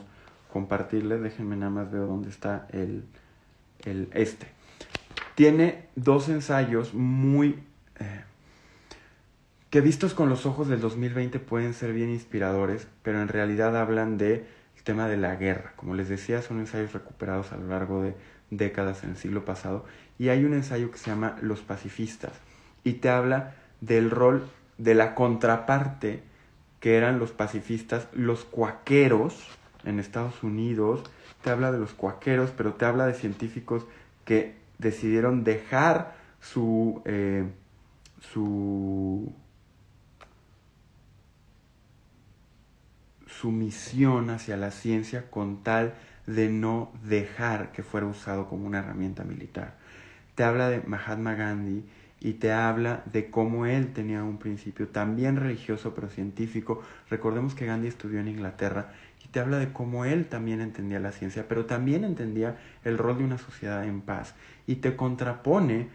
compartirles. 0.55 1.21
Déjenme 1.21 1.57
nada 1.57 1.69
más 1.69 1.91
ver 1.91 2.07
dónde 2.07 2.29
está 2.29 2.65
el, 2.71 3.03
el 3.83 4.07
este. 4.13 4.47
Tiene 5.35 5.89
dos 5.97 6.29
ensayos 6.29 6.93
muy... 6.93 7.59
Eh, 7.99 8.23
que 9.69 9.81
vistos 9.81 10.13
con 10.13 10.29
los 10.29 10.45
ojos 10.45 10.69
del 10.69 10.79
2020 10.79 11.39
pueden 11.39 11.73
ser 11.73 11.91
bien 11.91 12.09
inspiradores, 12.09 12.87
pero 13.03 13.21
en 13.21 13.27
realidad 13.27 13.75
hablan 13.75 14.17
del 14.17 14.45
tema 14.85 15.09
de 15.09 15.17
la 15.17 15.35
guerra. 15.35 15.73
Como 15.75 15.93
les 15.93 16.07
decía, 16.07 16.41
son 16.41 16.61
ensayos 16.61 16.93
recuperados 16.93 17.51
a 17.51 17.57
lo 17.57 17.67
largo 17.67 18.01
de 18.01 18.15
décadas 18.49 19.03
en 19.03 19.09
el 19.09 19.17
siglo 19.17 19.43
pasado. 19.43 19.83
Y 20.17 20.29
hay 20.29 20.45
un 20.45 20.53
ensayo 20.53 20.89
que 20.89 20.97
se 20.97 21.09
llama 21.09 21.35
Los 21.41 21.59
pacifistas 21.59 22.31
y 22.85 22.93
te 22.93 23.09
habla 23.09 23.55
del 23.81 24.09
rol 24.09 24.47
de 24.77 24.95
la 24.95 25.15
contraparte 25.15 26.23
que 26.79 26.95
eran 26.95 27.19
los 27.19 27.33
pacifistas, 27.33 28.07
los 28.13 28.45
cuaqueros 28.45 29.49
en 29.85 29.99
Estados 29.99 30.43
Unidos, 30.43 31.03
te 31.43 31.49
habla 31.49 31.71
de 31.71 31.79
los 31.79 31.93
cuaqueros, 31.93 32.51
pero 32.55 32.73
te 32.73 32.85
habla 32.85 33.07
de 33.07 33.13
científicos 33.13 33.85
que 34.25 34.55
decidieron 34.77 35.43
dejar 35.43 36.15
su, 36.41 37.01
eh, 37.05 37.45
su, 38.19 39.33
su 43.27 43.51
misión 43.51 44.29
hacia 44.29 44.57
la 44.57 44.71
ciencia 44.71 45.29
con 45.29 45.63
tal 45.63 45.93
de 46.25 46.49
no 46.49 46.91
dejar 47.03 47.71
que 47.71 47.83
fuera 47.83 48.07
usado 48.07 48.47
como 48.47 48.65
una 48.65 48.79
herramienta 48.79 49.23
militar. 49.23 49.75
Te 50.35 50.43
habla 50.43 50.69
de 50.69 50.81
Mahatma 50.81 51.35
Gandhi 51.35 51.85
y 52.19 52.33
te 52.33 52.51
habla 52.51 53.03
de 53.05 53.29
cómo 53.29 53.65
él 53.65 53.93
tenía 53.93 54.23
un 54.23 54.37
principio 54.37 54.87
también 54.87 55.35
religioso 55.35 55.93
pero 55.93 56.09
científico. 56.09 56.81
Recordemos 57.09 57.53
que 57.55 57.65
Gandhi 57.65 57.87
estudió 57.87 58.19
en 58.19 58.27
Inglaterra 58.27 58.93
te 59.35 59.41
habla 59.41 59.59
de 59.59 59.73
cómo 59.73 60.05
él 60.05 60.27
también 60.27 60.61
entendía 60.61 60.97
la 60.97 61.11
ciencia, 61.11 61.43
pero 61.49 61.65
también 61.65 62.05
entendía 62.05 62.55
el 62.85 62.97
rol 62.97 63.17
de 63.17 63.25
una 63.25 63.37
sociedad 63.37 63.83
en 63.83 63.99
paz 63.99 64.33
y 64.65 64.75
te 64.75 64.95
contrapone 64.95 65.89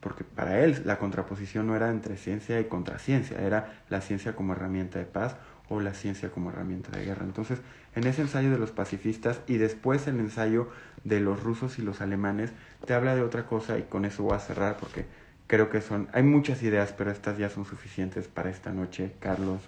porque 0.00 0.24
para 0.24 0.64
él 0.64 0.80
la 0.86 0.98
contraposición 0.98 1.66
no 1.66 1.76
era 1.76 1.90
entre 1.90 2.16
ciencia 2.16 2.58
y 2.58 2.64
contraciencia, 2.64 3.38
era 3.38 3.82
la 3.90 4.00
ciencia 4.00 4.34
como 4.34 4.54
herramienta 4.54 4.98
de 4.98 5.04
paz 5.04 5.36
o 5.68 5.80
la 5.80 5.92
ciencia 5.92 6.30
como 6.30 6.48
herramienta 6.48 6.90
de 6.96 7.04
guerra. 7.04 7.26
Entonces, 7.26 7.58
en 7.94 8.06
ese 8.06 8.22
ensayo 8.22 8.50
de 8.50 8.58
los 8.58 8.70
pacifistas 8.70 9.42
y 9.46 9.58
después 9.58 10.06
el 10.06 10.18
ensayo 10.18 10.70
de 11.04 11.20
los 11.20 11.42
rusos 11.42 11.78
y 11.78 11.82
los 11.82 12.00
alemanes, 12.00 12.52
te 12.86 12.94
habla 12.94 13.14
de 13.14 13.20
otra 13.20 13.44
cosa 13.44 13.78
y 13.78 13.82
con 13.82 14.06
eso 14.06 14.22
voy 14.22 14.36
a 14.36 14.38
cerrar 14.38 14.78
porque 14.78 15.04
creo 15.48 15.68
que 15.68 15.82
son, 15.82 16.08
hay 16.14 16.22
muchas 16.22 16.62
ideas, 16.62 16.94
pero 16.96 17.10
estas 17.10 17.36
ya 17.36 17.50
son 17.50 17.66
suficientes 17.66 18.26
para 18.26 18.48
esta 18.48 18.72
noche. 18.72 19.12
Carlos, 19.20 19.60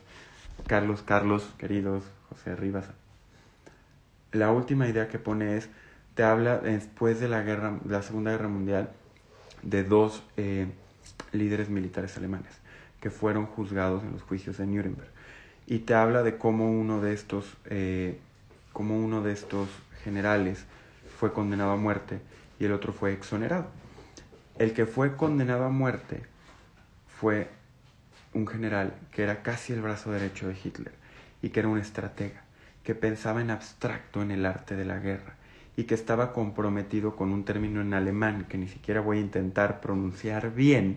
Carlos, 0.66 1.02
Carlos, 1.02 1.46
queridos, 1.58 2.04
José 2.30 2.56
Rivas. 2.56 2.86
La 4.32 4.52
última 4.52 4.88
idea 4.88 5.08
que 5.08 5.18
pone 5.18 5.56
es, 5.56 5.68
te 6.14 6.22
habla 6.22 6.58
después 6.58 7.20
de 7.20 7.28
la 7.28 7.42
guerra, 7.42 7.78
la 7.86 8.02
Segunda 8.02 8.32
Guerra 8.32 8.48
Mundial, 8.48 8.90
de 9.62 9.84
dos 9.84 10.22
eh, 10.36 10.66
líderes 11.32 11.68
militares 11.70 12.16
alemanes 12.16 12.52
que 13.00 13.10
fueron 13.10 13.46
juzgados 13.46 14.02
en 14.02 14.12
los 14.12 14.22
juicios 14.22 14.58
de 14.58 14.66
Nuremberg. 14.66 15.08
Y 15.66 15.80
te 15.80 15.94
habla 15.94 16.22
de 16.22 16.36
cómo 16.36 16.70
uno 16.70 17.00
de 17.00 17.12
estos, 17.12 17.56
eh, 17.66 18.18
cómo 18.72 18.98
uno 18.98 19.22
de 19.22 19.32
estos 19.32 19.68
generales 20.02 20.64
fue 21.18 21.32
condenado 21.32 21.72
a 21.72 21.76
muerte 21.76 22.20
y 22.58 22.64
el 22.64 22.72
otro 22.72 22.92
fue 22.92 23.12
exonerado. 23.12 23.66
El 24.58 24.72
que 24.72 24.86
fue 24.86 25.16
condenado 25.16 25.64
a 25.64 25.70
muerte 25.70 26.22
fue 27.06 27.48
un 28.34 28.46
general 28.46 28.94
que 29.12 29.22
era 29.22 29.42
casi 29.42 29.72
el 29.72 29.82
brazo 29.82 30.10
derecho 30.10 30.48
de 30.48 30.56
Hitler 30.62 30.92
y 31.42 31.50
que 31.50 31.60
era 31.60 31.68
un 31.68 31.78
estratega, 31.78 32.42
que 32.88 32.94
pensaba 32.94 33.42
en 33.42 33.50
abstracto 33.50 34.22
en 34.22 34.30
el 34.30 34.46
arte 34.46 34.74
de 34.74 34.86
la 34.86 34.98
guerra 34.98 35.34
y 35.76 35.84
que 35.84 35.94
estaba 35.94 36.32
comprometido 36.32 37.16
con 37.16 37.32
un 37.32 37.44
término 37.44 37.82
en 37.82 37.92
alemán 37.92 38.46
que 38.48 38.56
ni 38.56 38.66
siquiera 38.66 39.02
voy 39.02 39.18
a 39.18 39.20
intentar 39.20 39.82
pronunciar 39.82 40.54
bien, 40.54 40.96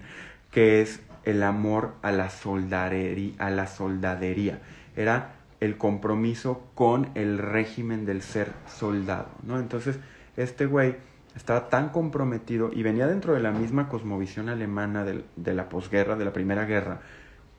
que 0.52 0.82
es 0.82 1.02
el 1.26 1.44
amor 1.44 1.96
a 2.02 2.14
la 2.14 2.30
soldadería. 2.30 3.34
A 3.40 3.50
la 3.50 3.68
soldadería. 3.68 4.62
Era 4.96 5.34
el 5.60 5.78
compromiso 5.78 6.64
con 6.76 7.10
el 7.14 7.38
régimen 7.38 8.06
del 8.06 8.22
ser 8.22 8.54
soldado, 8.68 9.28
¿no? 9.44 9.60
Entonces, 9.60 10.00
este 10.38 10.68
güey 10.68 10.96
estaba 11.36 11.68
tan 11.68 11.90
comprometido 11.90 12.72
y 12.74 12.84
venía 12.84 13.06
dentro 13.06 13.34
de 13.34 13.42
la 13.42 13.52
misma 13.52 13.90
cosmovisión 13.90 14.48
alemana 14.48 15.04
de, 15.04 15.54
la 15.54 15.68
posguerra, 15.68 16.16
de 16.16 16.24
la 16.24 16.32
Primera 16.32 16.64
Guerra. 16.64 17.02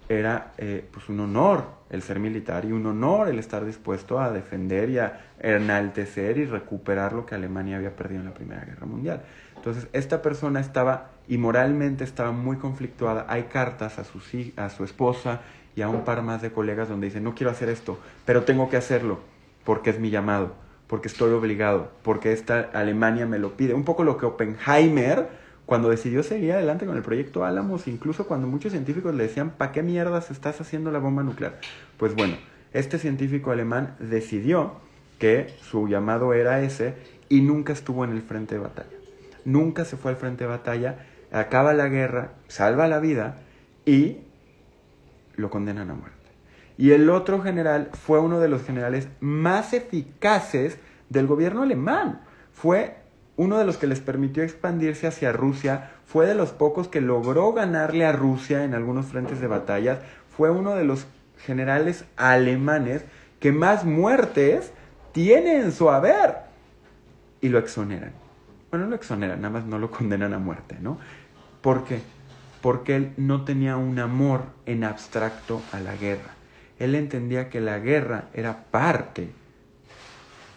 Era 0.08 0.52
eh, 0.58 0.86
pues 0.90 1.08
un 1.08 1.20
honor 1.20 1.64
el 1.90 2.02
ser 2.02 2.18
militar 2.18 2.64
y 2.64 2.72
un 2.72 2.86
honor 2.86 3.28
el 3.28 3.38
estar 3.38 3.64
dispuesto 3.64 4.18
a 4.18 4.30
defender 4.30 4.90
y 4.90 4.98
a 4.98 5.20
enaltecer 5.40 6.38
y 6.38 6.44
recuperar 6.46 7.12
lo 7.12 7.26
que 7.26 7.34
Alemania 7.34 7.76
había 7.76 7.94
perdido 7.94 8.20
en 8.20 8.26
la 8.26 8.34
Primera 8.34 8.64
Guerra 8.64 8.86
Mundial. 8.86 9.22
Entonces, 9.56 9.88
esta 9.92 10.22
persona 10.22 10.60
estaba 10.60 11.10
y 11.28 11.38
moralmente 11.38 12.04
estaba 12.04 12.32
muy 12.32 12.56
conflictuada. 12.56 13.26
Hay 13.28 13.44
cartas 13.44 13.98
a 13.98 14.04
su, 14.04 14.20
a 14.56 14.70
su 14.70 14.84
esposa 14.84 15.40
y 15.76 15.82
a 15.82 15.88
un 15.88 16.04
par 16.04 16.22
más 16.22 16.42
de 16.42 16.50
colegas 16.50 16.88
donde 16.88 17.06
dicen, 17.06 17.24
no 17.24 17.34
quiero 17.34 17.50
hacer 17.50 17.68
esto, 17.68 17.98
pero 18.24 18.42
tengo 18.42 18.68
que 18.68 18.76
hacerlo 18.76 19.20
porque 19.64 19.90
es 19.90 20.00
mi 20.00 20.10
llamado 20.10 20.62
porque 20.92 21.08
estoy 21.08 21.32
obligado, 21.32 21.90
porque 22.02 22.34
esta 22.34 22.68
Alemania 22.74 23.24
me 23.24 23.38
lo 23.38 23.56
pide. 23.56 23.72
Un 23.72 23.82
poco 23.82 24.04
lo 24.04 24.18
que 24.18 24.26
Oppenheimer, 24.26 25.26
cuando 25.66 25.88
decidió 25.88 26.22
seguir 26.22 26.52
adelante 26.52 26.86
con 26.86 26.96
el 26.96 27.02
proyecto 27.02 27.44
Álamos, 27.44 27.86
incluso 27.86 28.26
cuando 28.26 28.46
muchos 28.46 28.72
científicos 28.72 29.14
le 29.14 29.24
decían, 29.24 29.50
¿para 29.50 29.72
qué 29.72 29.82
mierdas 29.82 30.30
estás 30.30 30.60
haciendo 30.60 30.90
la 30.90 30.98
bomba 30.98 31.22
nuclear? 31.22 31.58
Pues 31.96 32.14
bueno, 32.14 32.36
este 32.72 32.98
científico 32.98 33.50
alemán 33.50 33.96
decidió 33.98 34.74
que 35.18 35.54
su 35.60 35.88
llamado 35.88 36.34
era 36.34 36.60
ese 36.62 36.94
y 37.28 37.42
nunca 37.42 37.72
estuvo 37.72 38.04
en 38.04 38.10
el 38.10 38.22
frente 38.22 38.56
de 38.56 38.60
batalla. 38.60 38.96
Nunca 39.44 39.84
se 39.84 39.96
fue 39.96 40.10
al 40.10 40.16
frente 40.16 40.44
de 40.44 40.50
batalla, 40.50 41.06
acaba 41.30 41.72
la 41.74 41.88
guerra, 41.88 42.32
salva 42.48 42.88
la 42.88 43.00
vida 43.00 43.38
y 43.86 44.18
lo 45.36 45.50
condenan 45.50 45.90
a 45.90 45.94
muerte. 45.94 46.16
Y 46.78 46.90
el 46.92 47.10
otro 47.10 47.40
general 47.40 47.90
fue 47.92 48.18
uno 48.18 48.40
de 48.40 48.48
los 48.48 48.64
generales 48.64 49.08
más 49.20 49.72
eficaces 49.72 50.78
del 51.08 51.26
gobierno 51.26 51.62
alemán. 51.62 52.22
Fue 52.52 52.96
uno 53.42 53.58
de 53.58 53.64
los 53.64 53.76
que 53.76 53.86
les 53.86 54.00
permitió 54.00 54.42
expandirse 54.42 55.06
hacia 55.06 55.32
Rusia, 55.32 55.90
fue 56.06 56.26
de 56.26 56.34
los 56.34 56.50
pocos 56.50 56.88
que 56.88 57.00
logró 57.00 57.52
ganarle 57.52 58.04
a 58.04 58.12
Rusia 58.12 58.64
en 58.64 58.74
algunos 58.74 59.06
frentes 59.06 59.40
de 59.40 59.46
batallas, 59.46 59.98
fue 60.36 60.50
uno 60.50 60.74
de 60.74 60.84
los 60.84 61.06
generales 61.38 62.04
alemanes 62.16 63.04
que 63.40 63.52
más 63.52 63.84
muertes 63.84 64.72
tiene 65.12 65.56
en 65.56 65.72
su 65.72 65.90
haber. 65.90 66.36
Y 67.40 67.48
lo 67.48 67.58
exoneran. 67.58 68.12
Bueno, 68.70 68.86
lo 68.86 68.94
exoneran, 68.94 69.40
nada 69.40 69.52
más 69.52 69.66
no 69.66 69.78
lo 69.78 69.90
condenan 69.90 70.32
a 70.32 70.38
muerte, 70.38 70.76
¿no? 70.80 70.98
¿Por 71.60 71.84
qué? 71.84 72.00
Porque 72.60 72.96
él 72.96 73.12
no 73.16 73.44
tenía 73.44 73.76
un 73.76 73.98
amor 73.98 74.42
en 74.66 74.84
abstracto 74.84 75.60
a 75.72 75.80
la 75.80 75.96
guerra 75.96 76.32
él 76.82 76.96
entendía 76.96 77.48
que 77.48 77.60
la 77.60 77.78
guerra 77.78 78.24
era 78.34 78.64
parte 78.64 79.30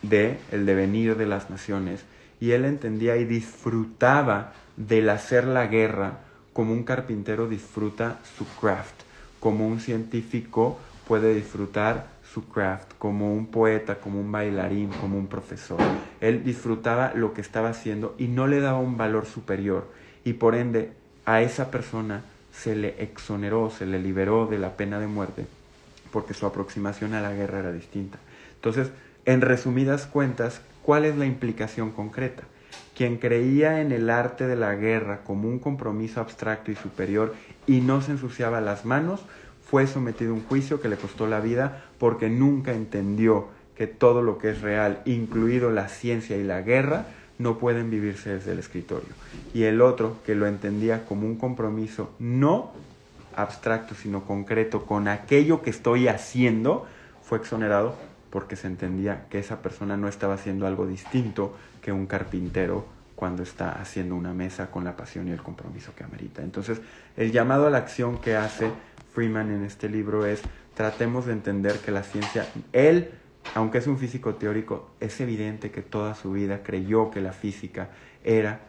del 0.01 0.37
el 0.51 0.65
devenir 0.65 1.17
de 1.17 1.27
las 1.27 1.51
naciones 1.51 2.03
y 2.45 2.51
él 2.51 2.63
entendía 2.63 3.17
y 3.17 3.25
disfrutaba 3.25 4.53
del 4.77 5.09
hacer 5.09 5.45
la 5.45 5.65
guerra 5.65 6.19
como 6.53 6.73
un 6.73 6.83
carpintero 6.83 7.47
disfruta 7.47 8.19
su 8.37 8.45
craft, 8.61 9.01
como 9.39 9.67
un 9.67 9.79
científico 9.79 10.77
puede 11.07 11.33
disfrutar 11.33 12.05
su 12.23 12.47
craft, 12.47 12.93
como 12.99 13.33
un 13.33 13.47
poeta, 13.47 13.95
como 13.95 14.19
un 14.19 14.31
bailarín, 14.31 14.89
como 14.89 15.17
un 15.17 15.25
profesor. 15.25 15.79
Él 16.21 16.43
disfrutaba 16.43 17.13
lo 17.15 17.33
que 17.33 17.41
estaba 17.41 17.69
haciendo 17.69 18.13
y 18.19 18.27
no 18.27 18.45
le 18.45 18.59
daba 18.59 18.77
un 18.77 18.95
valor 18.95 19.25
superior 19.25 19.89
y 20.23 20.33
por 20.33 20.53
ende 20.53 20.91
a 21.25 21.41
esa 21.41 21.71
persona 21.71 22.21
se 22.53 22.75
le 22.75 23.01
exoneró, 23.01 23.71
se 23.71 23.87
le 23.87 23.97
liberó 23.97 24.45
de 24.45 24.59
la 24.59 24.77
pena 24.77 24.99
de 24.99 25.07
muerte 25.07 25.47
porque 26.11 26.35
su 26.35 26.45
aproximación 26.45 27.15
a 27.15 27.21
la 27.21 27.33
guerra 27.33 27.57
era 27.57 27.71
distinta. 27.71 28.19
Entonces, 28.53 28.91
en 29.25 29.41
resumidas 29.41 30.05
cuentas, 30.05 30.61
¿cuál 30.85 31.05
es 31.05 31.17
la 31.17 31.25
implicación 31.25 31.91
concreta? 31.91 32.43
Quien 32.95 33.17
creía 33.17 33.81
en 33.81 33.91
el 33.91 34.09
arte 34.09 34.45
de 34.45 34.55
la 34.55 34.75
guerra 34.75 35.21
como 35.23 35.49
un 35.49 35.57
compromiso 35.57 36.21
abstracto 36.21 36.71
y 36.71 36.75
superior 36.75 37.33
y 37.65 37.81
no 37.81 38.01
se 38.01 38.11
ensuciaba 38.11 38.61
las 38.61 38.85
manos, 38.85 39.25
fue 39.67 39.87
sometido 39.87 40.31
a 40.31 40.35
un 40.35 40.43
juicio 40.43 40.79
que 40.79 40.87
le 40.87 40.95
costó 40.95 41.25
la 41.25 41.39
vida 41.39 41.83
porque 41.97 42.29
nunca 42.29 42.71
entendió 42.73 43.47
que 43.75 43.87
todo 43.87 44.21
lo 44.21 44.37
que 44.37 44.51
es 44.51 44.61
real, 44.61 45.01
incluido 45.05 45.71
la 45.71 45.89
ciencia 45.89 46.37
y 46.37 46.43
la 46.43 46.61
guerra, 46.61 47.07
no 47.39 47.57
pueden 47.57 47.89
vivirse 47.89 48.35
desde 48.35 48.53
el 48.53 48.59
escritorio. 48.59 49.09
Y 49.53 49.63
el 49.63 49.81
otro, 49.81 50.17
que 50.25 50.35
lo 50.35 50.47
entendía 50.47 51.05
como 51.05 51.25
un 51.25 51.35
compromiso 51.35 52.11
no 52.19 52.71
abstracto, 53.35 53.95
sino 53.95 54.23
concreto 54.23 54.85
con 54.85 55.07
aquello 55.07 55.61
que 55.61 55.71
estoy 55.71 56.07
haciendo, 56.07 56.85
fue 57.23 57.39
exonerado 57.39 57.95
porque 58.35 58.57
se 58.57 58.67
entendía 58.67 59.27
que 59.29 59.39
esa 59.39 59.61
persona 59.61 59.95
no 59.95 60.09
estaba 60.09 60.33
haciendo 60.33 60.67
algo 60.67 60.85
distinto 60.85 61.55
que 61.81 61.93
un 61.93 62.05
carpintero 62.05 62.85
cuando 63.15 63.43
está 63.43 63.71
haciendo 63.71 64.13
una 64.13 64.33
mesa 64.33 64.71
con 64.71 64.83
la 64.83 64.97
pasión 64.97 65.29
y 65.29 65.31
el 65.31 65.41
compromiso 65.41 65.95
que 65.95 66.03
amerita. 66.03 66.41
Entonces, 66.41 66.81
el 67.15 67.31
llamado 67.31 67.65
a 67.65 67.69
la 67.69 67.77
acción 67.77 68.17
que 68.17 68.35
hace 68.35 68.73
Freeman 69.13 69.51
en 69.51 69.63
este 69.63 69.87
libro 69.87 70.25
es 70.25 70.41
tratemos 70.73 71.27
de 71.27 71.31
entender 71.31 71.77
que 71.77 71.91
la 71.91 72.03
ciencia, 72.03 72.45
él, 72.73 73.11
aunque 73.53 73.77
es 73.77 73.87
un 73.87 73.97
físico 73.97 74.35
teórico, 74.35 74.89
es 74.99 75.17
evidente 75.21 75.71
que 75.71 75.81
toda 75.81 76.13
su 76.13 76.33
vida 76.33 76.61
creyó 76.61 77.11
que 77.11 77.21
la 77.21 77.31
física 77.31 77.91
era 78.21 78.59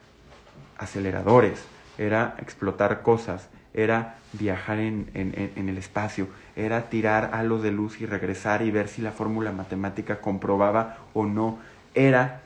aceleradores, 0.79 1.61
era 1.99 2.37
explotar 2.39 3.03
cosas, 3.03 3.49
era 3.77 4.17
viajar 4.33 4.79
en, 4.81 5.09
en, 5.15 5.69
el 5.69 5.79
espacio, 5.79 6.29
era 6.57 6.89
tirar 6.89 7.31
halos 7.35 7.63
de 7.63 7.71
luz 7.71 8.01
y 8.01 8.07
regresar 8.07 8.63
y 8.63 8.71
ver 8.71 8.89
si 8.89 9.03
la 9.03 9.13
fórmula 9.13 9.53
matemática 9.53 10.21
comprobaba 10.21 10.99
o 11.15 11.27
no, 11.27 11.59
era 11.95 12.41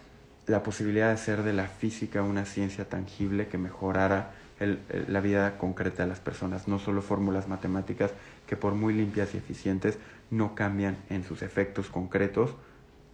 la 0.46 0.62
posibilidad 0.62 1.06
de 1.06 1.14
hacer 1.14 1.42
de 1.42 1.52
la 1.52 1.66
física 1.66 2.22
una 2.22 2.44
ciencia 2.44 2.88
tangible 2.88 3.46
que 3.46 3.58
mejorara 3.58 4.32
la 5.08 5.20
vida 5.20 5.56
concreta 5.56 6.02
de 6.02 6.08
las 6.08 6.20
personas, 6.20 6.68
no 6.68 6.78
solo 6.78 7.00
fórmulas 7.00 7.48
matemáticas 7.48 8.10
que 8.46 8.56
por 8.56 8.74
muy 8.74 8.92
limpias 8.92 9.32
y 9.34 9.38
eficientes 9.38 9.98
no 10.30 10.54
cambian 10.54 10.96
en 11.08 11.24
sus 11.24 11.42
efectos 11.42 11.88
concretos 11.88 12.54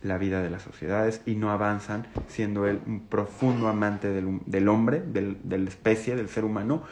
la 0.02 0.18
vida 0.18 0.42
de 0.42 0.50
las 0.50 0.62
sociedades 0.62 1.20
y 1.24 1.34
no 1.34 1.50
avanzan 1.50 2.06
siendo 2.28 2.66
él 2.66 2.80
un 2.86 3.00
profundo 3.00 3.68
amante 3.68 4.08
del, 4.08 4.40
del 4.46 4.68
hombre, 4.68 5.02
del, 5.02 5.38
de 5.44 5.58
la 5.58 5.68
especie, 5.68 6.16
del 6.16 6.28
ser 6.28 6.44
humano, 6.44 6.82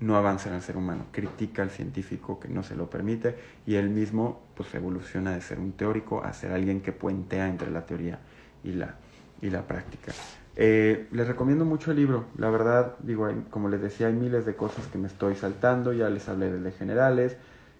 no 0.00 0.16
avanza 0.16 0.48
en 0.48 0.56
el 0.56 0.62
ser 0.62 0.76
humano, 0.76 1.06
critica 1.10 1.62
al 1.62 1.70
científico 1.70 2.38
que 2.38 2.48
no 2.48 2.62
se 2.62 2.76
lo 2.76 2.88
permite 2.88 3.36
y 3.66 3.74
él 3.74 3.90
mismo 3.90 4.40
pues 4.54 4.74
evoluciona 4.74 5.32
de 5.32 5.40
ser 5.40 5.58
un 5.58 5.72
teórico 5.72 6.22
a 6.22 6.32
ser 6.32 6.52
alguien 6.52 6.80
que 6.80 6.92
puentea 6.92 7.48
entre 7.48 7.70
la 7.70 7.84
teoría 7.84 8.18
y 8.62 8.72
la, 8.72 8.94
y 9.42 9.50
la 9.50 9.62
práctica. 9.62 10.12
Eh, 10.56 11.06
les 11.12 11.28
recomiendo 11.28 11.64
mucho 11.64 11.92
el 11.92 11.98
libro, 11.98 12.24
la 12.36 12.50
verdad, 12.50 12.94
digo, 13.00 13.28
como 13.50 13.68
les 13.68 13.80
decía, 13.80 14.08
hay 14.08 14.12
miles 14.14 14.44
de 14.44 14.56
cosas 14.56 14.86
que 14.88 14.98
me 14.98 15.06
estoy 15.06 15.36
saltando, 15.36 15.92
ya 15.92 16.08
les 16.10 16.28
hablé 16.28 16.50
de 16.50 16.72
generales, 16.72 17.36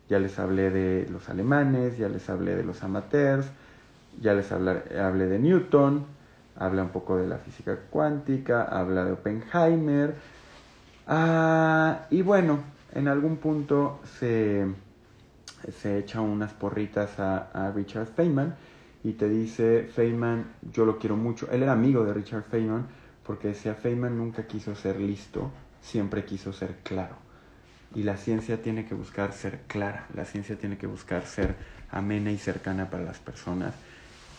ya 0.09 0.20
les 0.20 0.38
hablé 0.38 0.70
de 0.70 1.09
los 1.11 1.28
alemanes, 1.28 1.98
ya 1.98 2.09
les 2.09 2.31
hablé 2.31 2.54
de 2.54 2.62
los 2.62 2.85
amateurs, 2.85 3.46
ya 4.20 4.33
les 4.35 4.52
hablé, 4.52 4.83
hablé 4.96 5.26
de 5.26 5.38
Newton, 5.40 6.07
habla 6.57 6.83
un 6.83 6.90
poco 6.90 7.16
de 7.16 7.26
la 7.26 7.38
física 7.38 7.76
cuántica, 7.90 8.62
habla 8.62 9.04
de 9.04 9.12
Oppenheimer, 9.12 10.14
ah, 11.08 12.06
y 12.10 12.22
bueno, 12.22 12.60
en 12.94 13.08
algún 13.08 13.38
punto 13.38 14.00
se, 14.18 14.66
se 15.80 15.98
echa 15.98 16.20
unas 16.20 16.52
porritas 16.52 17.18
a, 17.18 17.50
a 17.52 17.72
Richard 17.72 18.06
Feynman, 18.06 18.54
y 19.04 19.12
te 19.12 19.28
dice, 19.28 19.88
Feynman, 19.94 20.44
yo 20.72 20.84
lo 20.84 20.98
quiero 20.98 21.16
mucho. 21.16 21.50
Él 21.50 21.62
era 21.62 21.72
amigo 21.72 22.04
de 22.04 22.12
Richard 22.12 22.44
Feynman 22.44 22.86
porque 23.24 23.48
decía, 23.48 23.74
Feynman 23.74 24.16
nunca 24.16 24.46
quiso 24.46 24.74
ser 24.74 24.98
listo, 25.00 25.50
siempre 25.80 26.24
quiso 26.24 26.52
ser 26.52 26.76
claro. 26.82 27.16
Y 27.94 28.02
la 28.02 28.16
ciencia 28.16 28.60
tiene 28.60 28.86
que 28.86 28.94
buscar 28.94 29.32
ser 29.32 29.60
clara, 29.66 30.06
la 30.14 30.24
ciencia 30.24 30.58
tiene 30.58 30.76
que 30.76 30.86
buscar 30.86 31.26
ser 31.26 31.54
amena 31.90 32.30
y 32.30 32.38
cercana 32.38 32.90
para 32.90 33.04
las 33.04 33.18
personas. 33.18 33.74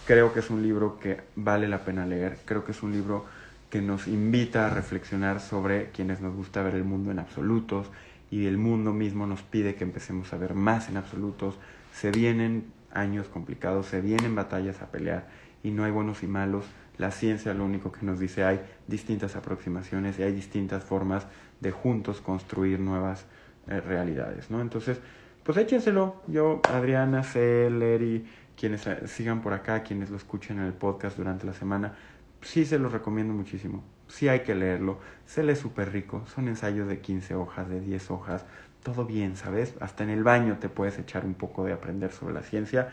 Creo 0.05 0.34
que 0.34 0.39
es 0.39 0.49
un 0.49 0.62
libro 0.62 0.99
que 0.99 1.21
vale 1.36 1.67
la 1.67 1.79
pena 1.79 2.05
leer, 2.05 2.38
creo 2.45 2.65
que 2.65 2.71
es 2.71 2.84
un 2.84 2.91
libro 2.91 3.25
que 3.69 3.82
nos 3.82 4.08
invita 4.08 4.67
a 4.67 4.69
reflexionar 4.69 5.39
sobre 5.39 5.89
quienes 5.91 6.21
nos 6.21 6.36
gusta 6.36 6.63
ver 6.63 6.75
el 6.75 6.84
mundo 6.84 7.12
en 7.12 7.19
absolutos 7.19 7.89
y 8.32 8.45
el 8.45 8.58
mundo 8.58 8.93
mismo 8.93 9.27
nos 9.27 9.41
pide 9.41 9.75
que 9.75 9.84
empecemos 9.84 10.34
a 10.34 10.38
ver 10.38 10.53
más 10.53 10.89
en 10.89 10.97
absolutos. 10.97 11.55
Se 11.93 12.12
vienen 12.12 12.71
años 12.91 13.27
complicados, 13.27 13.88
se 13.88 14.01
vienen 14.01 14.36
batallas 14.36 14.82
a 14.82 14.88
pelear 14.88 15.27
y 15.63 15.71
no 15.71 15.84
hay 15.84 15.91
buenos 15.91 16.23
y 16.23 16.27
malos. 16.27 16.65
La 16.97 17.12
ciencia 17.12 17.53
lo 17.53 17.65
único 17.65 17.91
que 17.91 18.05
nos 18.05 18.19
dice 18.19 18.43
hay 18.43 18.62
distintas 18.88 19.36
aproximaciones 19.36 20.19
y 20.19 20.23
hay 20.23 20.34
distintas 20.34 20.84
formas 20.84 21.27
de 21.60 21.71
juntos 21.71 22.21
construir 22.21 22.79
nuevas 22.79 23.25
eh, 23.67 23.79
realidades, 23.82 24.49
¿no? 24.49 24.62
Entonces, 24.62 24.99
pues 25.43 25.58
échenselo. 25.58 26.21
Yo, 26.27 26.62
Adriana, 26.69 27.23
Celer 27.23 28.01
y 28.01 28.25
quienes 28.58 28.86
eh, 28.88 29.08
sigan 29.08 29.41
por 29.41 29.53
acá, 29.53 29.84
quienes 29.84 30.10
lo 30.10 30.17
escuchen 30.17 30.60
en 30.60 30.65
el 30.65 30.73
podcast 30.73 31.17
durante 31.17 31.45
la 31.45 31.53
semana, 31.53 31.95
sí 32.41 32.65
se 32.65 32.80
los 32.80 32.91
recomiendo 32.91 33.34
muchísimo. 33.34 33.84
Sí 34.08 34.28
hay 34.28 34.41
que 34.41 34.56
leerlo. 34.56 34.99
Se 35.25 35.43
lee 35.43 35.56
súper 35.56 35.91
rico. 35.91 36.23
Son 36.34 36.47
ensayos 36.47 36.88
de 36.88 36.99
15 36.99 37.36
hojas, 37.36 37.69
de 37.69 37.80
10 37.80 38.12
hojas 38.12 38.45
todo 38.84 39.06
bien, 39.06 39.36
¿sabes? 39.36 39.75
Hasta 39.80 40.04
en 40.04 40.10
el 40.10 40.23
baño 40.23 40.58
te 40.60 40.69
puedes 40.69 40.97
echar 40.99 41.25
un 41.25 41.34
poco 41.34 41.65
de 41.65 41.73
aprender 41.73 42.12
sobre 42.12 42.34
la 42.34 42.43
ciencia. 42.43 42.89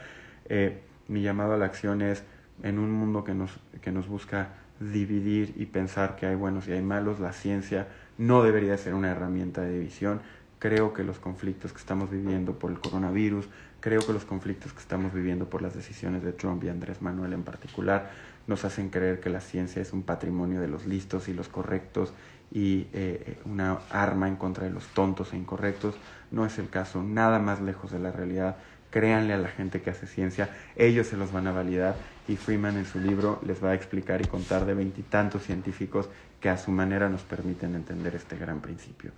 Eh, 0.49 0.81
mi 1.09 1.23
llamado 1.23 1.55
a 1.55 1.57
la 1.57 1.67
acción 1.67 2.03
es, 2.03 2.25
en 2.63 2.79
un 2.79 2.91
mundo 2.91 3.23
que 3.25 3.35
nos, 3.35 3.59
que 3.81 3.93
nos 3.93 4.09
busca 4.09 4.55
dividir 4.81 5.55
y 5.57 5.67
pensar 5.67 6.17
que 6.17 6.27
hay 6.27 6.35
buenos 6.35 6.69
y 6.69 6.73
hay 6.73 6.83
malos, 6.83 7.21
la 7.21 7.33
ciencia 7.33 7.89
no 8.19 8.43
debería 8.43 8.77
ser 8.77 8.95
una 8.95 9.11
herramienta 9.11 9.63
de 9.63 9.79
división. 9.79 10.21
Creo 10.59 10.95
que 10.95 11.05
los 11.05 11.19
conflictos 11.19 11.73
que 11.73 11.79
estamos 11.79 12.11
viviendo 12.11 12.59
por 12.59 12.71
el 12.71 12.81
coronavirus, 12.81 13.47
creo 13.81 14.01
que 14.01 14.13
los 14.13 14.25
conflictos 14.25 14.73
que 14.73 14.81
estamos 14.81 15.13
viviendo 15.13 15.51
por 15.51 15.61
las 15.61 15.75
decisiones 15.75 16.23
de 16.23 16.33
Trump 16.33 16.65
y 16.65 16.69
Andrés 16.69 17.03
Manuel 17.03 17.35
en 17.35 17.43
particular, 17.43 18.11
nos 18.47 18.65
hacen 18.65 18.89
creer 18.91 19.21
que 19.21 19.29
la 19.29 19.41
ciencia 19.41 19.83
es 19.83 19.93
un 19.93 20.03
patrimonio 20.03 20.61
de 20.61 20.69
los 20.69 20.87
listos 20.87 21.29
y 21.29 21.35
los 21.35 21.49
correctos 21.49 22.13
y 22.53 22.87
eh, 22.93 23.39
una 23.45 23.79
arma 23.91 24.29
en 24.29 24.37
contra 24.37 24.65
de 24.65 24.71
los 24.71 24.87
tontos 24.89 25.33
e 25.33 25.37
incorrectos. 25.37 25.97
No 26.31 26.47
es 26.47 26.59
el 26.59 26.71
caso, 26.71 27.03
nada 27.03 27.39
más 27.39 27.61
lejos 27.61 27.91
de 27.91 27.99
la 27.99 28.13
realidad. 28.13 28.57
Créanle 28.91 29.35
a 29.35 29.39
la 29.39 29.49
gente 29.49 29.83
que 29.83 29.91
hace 29.91 30.07
ciencia, 30.07 30.49
ellos 30.77 31.09
se 31.09 31.17
los 31.17 31.33
van 31.33 31.49
a 31.49 31.53
validar 31.53 31.97
y 32.29 32.37
Freeman 32.37 32.79
en 32.79 32.87
su 32.87 32.99
libro 32.99 33.41
les 33.45 33.63
va 33.63 33.71
a 33.71 33.75
explicar 33.75 34.23
y 34.23 34.25
contar 34.25 34.65
de 34.65 34.75
veintitantos 34.75 35.43
científicos 35.43 36.09
que 36.41 36.49
a 36.49 36.57
su 36.57 36.71
manera 36.71 37.09
nos 37.09 37.23
permiten 37.23 37.75
entender 37.75 38.15
este 38.15 38.39
gran 38.39 38.61
principio. 38.61 39.11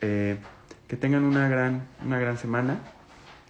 Eh, 0.00 0.36
que 0.90 0.96
tengan 0.96 1.22
una 1.22 1.48
gran, 1.48 1.82
una 2.04 2.18
gran 2.18 2.36
semana. 2.36 2.80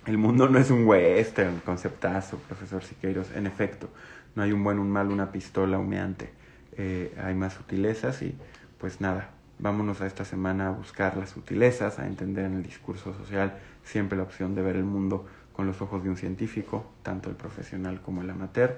El 0.05 0.19
mundo 0.19 0.51
no 0.51 0.59
es 0.59 0.71
un 0.71 0.87
western, 0.87 1.61
conceptazo, 1.65 2.37
profesor 2.37 2.85
Siqueiros. 2.85 3.31
En 3.35 3.47
efecto, 3.47 3.89
no 4.35 4.43
hay 4.43 4.53
un 4.53 4.63
buen, 4.63 4.79
un 4.79 4.91
mal, 4.91 5.11
una 5.11 5.33
pistola 5.33 5.79
humeante. 5.79 6.31
Eh, 6.77 7.17
hay 7.25 7.35
más 7.35 7.55
sutilezas 7.55 8.21
y 8.21 8.37
pues 8.77 9.01
nada, 9.01 9.31
vámonos 9.59 10.03
a 10.03 10.07
esta 10.07 10.27
semana 10.27 10.69
a 10.69 10.71
buscar 10.73 11.17
las 11.17 11.31
sutilezas, 11.31 11.99
a 11.99 12.07
entender 12.07 12.45
en 12.45 12.57
el 12.57 12.63
discurso 12.63 13.15
social 13.15 13.59
siempre 13.85 14.19
la 14.19 14.25
opción 14.25 14.55
de 14.55 14.61
ver 14.61 14.77
el 14.77 14.85
mundo 14.85 15.25
con 15.55 15.67
los 15.67 15.81
ojos 15.81 16.05
de 16.05 16.11
un 16.11 16.19
científico, 16.19 16.85
tanto 17.03 17.31
el 17.31 17.37
profesional 17.37 18.03
como 18.03 18.21
el 18.21 18.29
amateur. 18.29 18.77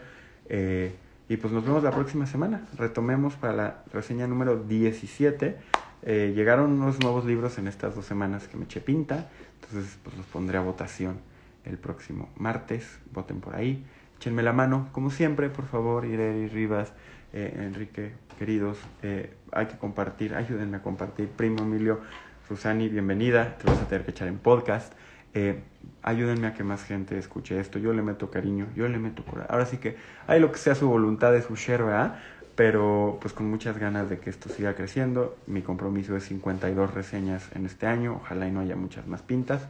Eh, 0.48 0.94
y 1.28 1.36
pues 1.36 1.52
nos 1.52 1.64
vemos 1.64 1.82
la 1.82 1.90
próxima 1.90 2.26
semana. 2.26 2.68
Retomemos 2.78 3.34
para 3.34 3.52
la 3.54 3.82
reseña 3.92 4.28
número 4.28 4.56
17. 4.56 5.56
Eh, 6.04 6.32
llegaron 6.34 6.72
unos 6.72 7.00
nuevos 7.00 7.24
libros 7.24 7.58
en 7.58 7.68
estas 7.68 7.94
dos 7.94 8.04
semanas 8.04 8.48
que 8.48 8.56
me 8.56 8.64
eché 8.64 8.80
pinta, 8.80 9.30
entonces 9.60 9.98
pues 10.02 10.16
los 10.16 10.26
pondré 10.26 10.58
a 10.58 10.60
votación 10.60 11.20
el 11.64 11.78
próximo 11.78 12.28
martes. 12.36 12.98
Voten 13.12 13.40
por 13.40 13.54
ahí. 13.54 13.84
Échenme 14.18 14.42
la 14.42 14.52
mano, 14.52 14.88
como 14.92 15.10
siempre, 15.10 15.48
por 15.50 15.66
favor, 15.66 16.04
Ireri 16.04 16.48
Rivas, 16.48 16.92
eh, 17.32 17.54
Enrique, 17.60 18.12
queridos, 18.38 18.78
eh, 19.02 19.34
hay 19.50 19.66
que 19.66 19.76
compartir, 19.78 20.34
ayúdenme 20.34 20.76
a 20.76 20.82
compartir. 20.82 21.28
Primo 21.28 21.62
Emilio, 21.62 22.00
Susani, 22.46 22.88
bienvenida, 22.88 23.56
te 23.58 23.66
vas 23.66 23.80
a 23.80 23.88
tener 23.88 24.04
que 24.04 24.12
echar 24.12 24.28
en 24.28 24.38
podcast. 24.38 24.92
Eh, 25.34 25.62
ayúdenme 26.02 26.46
a 26.46 26.54
que 26.54 26.62
más 26.62 26.84
gente 26.84 27.18
escuche 27.18 27.58
esto. 27.58 27.78
Yo 27.78 27.92
le 27.92 28.02
meto 28.02 28.30
cariño, 28.30 28.66
yo 28.76 28.86
le 28.86 28.98
meto 28.98 29.24
corazón. 29.24 29.46
Ahora 29.50 29.66
sí 29.66 29.78
que 29.78 29.96
hay 30.26 30.40
lo 30.40 30.52
que 30.52 30.58
sea 30.58 30.74
su 30.74 30.88
voluntad 30.88 31.32
de 31.32 31.42
su 31.42 31.56
share. 31.56 32.12
Pero 32.54 33.18
pues 33.20 33.32
con 33.32 33.48
muchas 33.48 33.78
ganas 33.78 34.10
de 34.10 34.18
que 34.18 34.30
esto 34.30 34.48
siga 34.48 34.74
creciendo. 34.74 35.36
Mi 35.46 35.62
compromiso 35.62 36.16
es 36.16 36.24
52 36.24 36.92
reseñas 36.92 37.48
en 37.54 37.66
este 37.66 37.86
año. 37.86 38.20
Ojalá 38.22 38.46
y 38.46 38.50
no 38.50 38.60
haya 38.60 38.76
muchas 38.76 39.06
más 39.06 39.22
pintas. 39.22 39.68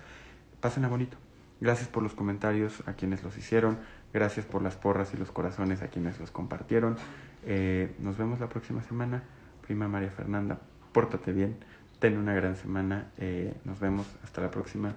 Pásenla 0.61 0.89
bonito. 0.89 1.17
Gracias 1.61 1.89
por 1.89 2.03
los 2.03 2.15
comentarios 2.15 2.83
a 2.87 2.95
quienes 2.95 3.23
los 3.23 3.37
hicieron. 3.39 3.79
Gracias 4.13 4.45
por 4.45 4.63
las 4.63 4.75
porras 4.75 5.15
y 5.15 5.17
los 5.17 5.31
corazones 5.31 5.81
a 5.83 5.89
quienes 5.89 6.19
los 6.19 6.31
compartieron. 6.33 6.97
Eh, 7.45 7.95
nos 8.01 8.19
vemos 8.19 8.41
la 8.41 8.49
próxima 8.49 8.83
semana. 8.83 9.23
Prima 9.65 9.87
María 9.87 10.11
Fernanda, 10.11 10.59
pórtate 10.93 11.33
bien. 11.33 11.57
Ten 12.01 12.19
una 12.19 12.35
gran 12.35 12.57
semana. 12.57 13.13
Eh, 13.17 13.55
nos 13.65 13.79
vemos 13.79 14.07
hasta 14.25 14.41
la 14.41 14.51
próxima. 14.51 14.97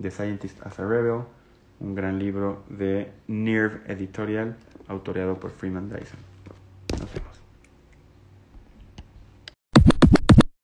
The 0.00 0.10
Scientist 0.10 0.64
as 0.64 0.78
a 0.78 0.86
Rebel, 0.86 1.24
un 1.80 1.94
gran 1.94 2.18
libro 2.18 2.64
de 2.68 3.12
NIRV 3.26 3.90
Editorial, 3.90 4.56
autoreado 4.86 5.38
por 5.38 5.50
Freeman 5.50 5.88
Dyson. 5.88 6.27
Okay. 7.02 7.27